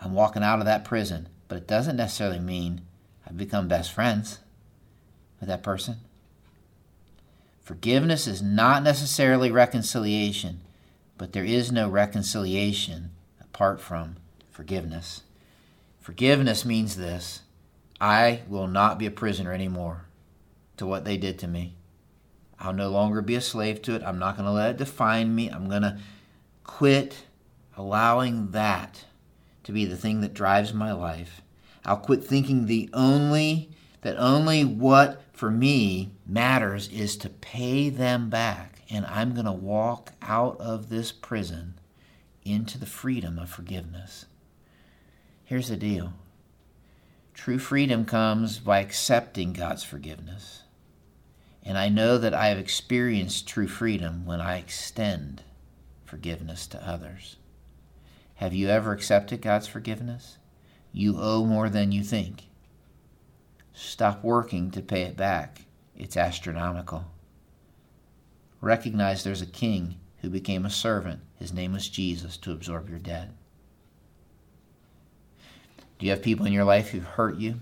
I'm 0.00 0.12
walking 0.12 0.42
out 0.42 0.58
of 0.58 0.64
that 0.64 0.84
prison. 0.84 1.28
But 1.46 1.58
it 1.58 1.68
doesn't 1.68 1.96
necessarily 1.96 2.40
mean 2.40 2.80
i've 3.26 3.36
become 3.36 3.68
best 3.68 3.92
friends 3.92 4.40
with 5.38 5.48
that 5.48 5.62
person. 5.62 5.98
Forgiveness 7.62 8.26
is 8.26 8.42
not 8.42 8.82
necessarily 8.82 9.52
reconciliation 9.52 10.60
but 11.16 11.32
there 11.32 11.44
is 11.44 11.70
no 11.70 11.88
reconciliation 11.88 13.12
apart 13.54 13.80
from 13.80 14.16
forgiveness 14.50 15.22
forgiveness 16.00 16.64
means 16.64 16.96
this 16.96 17.42
i 18.00 18.42
will 18.48 18.66
not 18.66 18.98
be 18.98 19.06
a 19.06 19.10
prisoner 19.10 19.52
anymore 19.52 20.04
to 20.76 20.86
what 20.86 21.04
they 21.04 21.16
did 21.16 21.38
to 21.40 21.48
me. 21.48 21.76
I'll 22.58 22.72
no 22.72 22.88
longer 22.88 23.22
be 23.22 23.34
a 23.34 23.40
slave 23.40 23.82
to 23.82 23.94
it. 23.94 24.02
I'm 24.02 24.18
not 24.18 24.36
going 24.36 24.46
to 24.46 24.52
let 24.52 24.70
it 24.70 24.76
define 24.76 25.34
me. 25.34 25.50
I'm 25.50 25.68
going 25.68 25.82
to 25.82 25.98
quit 26.62 27.26
allowing 27.76 28.52
that 28.52 29.04
to 29.64 29.72
be 29.72 29.84
the 29.84 29.96
thing 29.96 30.20
that 30.20 30.34
drives 30.34 30.72
my 30.72 30.92
life. 30.92 31.42
I'll 31.84 31.96
quit 31.96 32.24
thinking 32.24 32.66
the 32.66 32.88
only 32.92 33.70
that 34.02 34.16
only 34.18 34.64
what 34.64 35.22
for 35.32 35.50
me 35.50 36.12
matters 36.26 36.88
is 36.88 37.16
to 37.16 37.30
pay 37.30 37.88
them 37.88 38.28
back 38.28 38.82
and 38.90 39.06
I'm 39.06 39.32
going 39.32 39.46
to 39.46 39.52
walk 39.52 40.12
out 40.20 40.60
of 40.60 40.90
this 40.90 41.10
prison 41.10 41.74
into 42.44 42.78
the 42.78 42.86
freedom 42.86 43.38
of 43.38 43.50
forgiveness. 43.50 44.26
Here's 45.44 45.68
the 45.68 45.76
deal. 45.76 46.12
True 47.34 47.58
freedom 47.58 48.04
comes 48.04 48.58
by 48.58 48.80
accepting 48.80 49.52
God's 49.52 49.82
forgiveness. 49.82 50.62
And 51.62 51.78
I 51.78 51.88
know 51.88 52.18
that 52.18 52.34
I 52.34 52.48
have 52.48 52.58
experienced 52.58 53.48
true 53.48 53.68
freedom 53.68 54.26
when 54.26 54.40
I 54.40 54.58
extend 54.58 55.42
forgiveness 56.04 56.66
to 56.68 56.88
others. 56.88 57.36
Have 58.36 58.52
you 58.52 58.68
ever 58.68 58.92
accepted 58.92 59.40
God's 59.40 59.66
forgiveness? 59.66 60.36
You 60.92 61.16
owe 61.18 61.44
more 61.44 61.68
than 61.68 61.92
you 61.92 62.02
think. 62.02 62.44
Stop 63.72 64.22
working 64.22 64.70
to 64.72 64.80
pay 64.80 65.02
it 65.02 65.16
back. 65.16 65.62
It's 65.96 66.16
astronomical. 66.16 67.06
Recognize 68.60 69.24
there's 69.24 69.42
a 69.42 69.46
king 69.46 69.96
who 70.24 70.30
became 70.30 70.64
a 70.64 70.70
servant. 70.70 71.20
His 71.36 71.52
name 71.52 71.74
was 71.74 71.86
Jesus 71.86 72.38
to 72.38 72.50
absorb 72.50 72.88
your 72.88 72.98
debt. 72.98 73.28
Do 75.98 76.06
you 76.06 76.12
have 76.12 76.22
people 76.22 76.46
in 76.46 76.52
your 76.52 76.64
life 76.64 76.88
who 76.88 77.00
hurt 77.00 77.36
you? 77.36 77.60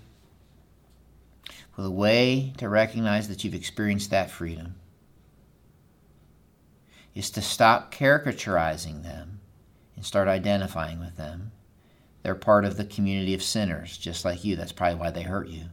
Well, 1.77 1.85
the 1.85 1.91
way 1.91 2.53
to 2.59 2.69
recognize 2.69 3.27
that 3.27 3.43
you've 3.43 3.55
experienced 3.55 4.11
that 4.11 4.31
freedom 4.31 4.77
is 7.17 7.31
to 7.31 7.43
stop 7.43 7.93
caricaturizing 7.93 9.03
them 9.03 9.41
and 9.97 10.07
start 10.07 10.29
identifying 10.29 11.01
with 11.01 11.17
them. 11.17 11.51
They're 12.23 12.37
part 12.37 12.65
of 12.65 12.77
the 12.77 12.85
community 12.85 13.35
of 13.35 13.43
sinners, 13.43 13.99
just 13.99 14.25
like 14.25 14.45
you. 14.45 14.55
That's 14.55 14.71
probably 14.71 15.01
why 15.01 15.11
they 15.11 15.23
hurt 15.23 15.49
you. 15.49 15.65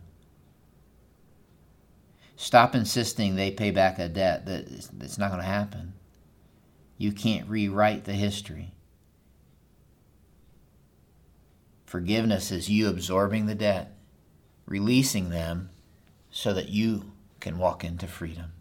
Stop 2.36 2.74
insisting 2.74 3.36
they 3.36 3.52
pay 3.52 3.70
back 3.70 4.00
a 4.00 4.10
debt 4.10 4.48
that 4.48 4.68
it's 5.02 5.20
not 5.20 5.30
going 5.30 5.42
to 5.42 5.48
happen. 5.48 5.94
You 7.00 7.14
can't 7.14 7.50
rewrite 7.50 8.04
the 8.04 8.14
history. 8.14 8.74
Forgiveness 11.86 12.52
is 12.52 12.70
you 12.70 12.90
absorbing 12.90 13.46
the 13.46 13.56
debt, 13.56 13.96
releasing 14.68 15.30
them, 15.30 15.70
so 16.30 16.54
that 16.54 16.70
you 16.70 17.14
can 17.40 17.58
walk 17.58 17.86
into 17.86 18.06
freedom. 18.06 18.52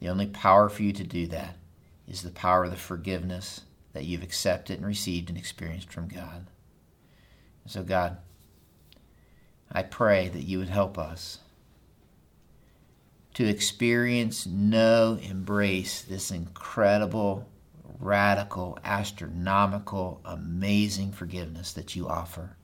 The 0.00 0.08
only 0.08 0.26
power 0.26 0.70
for 0.70 0.82
you 0.82 0.94
to 0.94 1.04
do 1.04 1.26
that 1.26 1.56
is 2.08 2.22
the 2.22 2.30
power 2.30 2.64
of 2.64 2.70
the 2.70 2.76
forgiveness 2.78 3.60
that 3.92 4.06
you've 4.06 4.22
accepted 4.22 4.78
and 4.78 4.86
received 4.86 5.28
and 5.28 5.36
experienced 5.36 5.92
from 5.92 6.08
God. 6.08 6.46
So, 7.66 7.82
God, 7.82 8.16
I 9.70 9.82
pray 9.82 10.28
that 10.30 10.42
you 10.42 10.58
would 10.58 10.70
help 10.70 10.96
us 10.96 11.40
to 13.34 13.48
experience, 13.48 14.46
know, 14.46 15.18
embrace 15.22 16.02
this 16.02 16.30
incredible, 16.30 17.48
radical, 17.98 18.78
astronomical, 18.84 20.20
amazing 20.24 21.12
forgiveness 21.12 21.72
that 21.72 21.96
you 21.96 22.08
offer. 22.08 22.56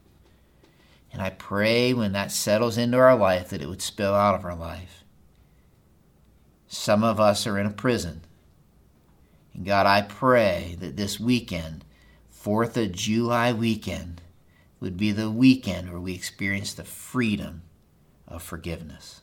And 1.13 1.23
I 1.23 1.31
pray 1.31 1.95
when 1.95 2.13
that 2.13 2.33
settles 2.33 2.77
into 2.77 2.99
our 2.99 3.17
life 3.17 3.49
that 3.49 3.63
it 3.63 3.69
would 3.69 3.81
spill 3.81 4.15
out 4.15 4.35
of 4.35 4.45
our 4.45 4.55
life. 4.55 5.05
Some 6.67 7.03
of 7.03 7.19
us 7.19 7.47
are 7.47 7.59
in 7.59 7.67
a 7.67 7.71
prison. 7.71 8.23
And 9.55 9.65
God, 9.65 9.87
I 9.87 10.03
pray 10.03 10.77
that 10.81 10.97
this 10.97 11.19
weekend, 11.19 11.85
4th 12.33 12.77
of 12.77 12.93
July 12.93 13.55
weekend, 13.55 14.21
would 14.81 14.99
be 14.99 15.13
the 15.13 15.31
weekend 15.31 15.91
where 15.91 16.01
we 16.01 16.15
experience 16.15 16.75
the 16.75 16.85
freedom 16.85 17.63
of 18.27 18.43
forgiveness. 18.43 19.23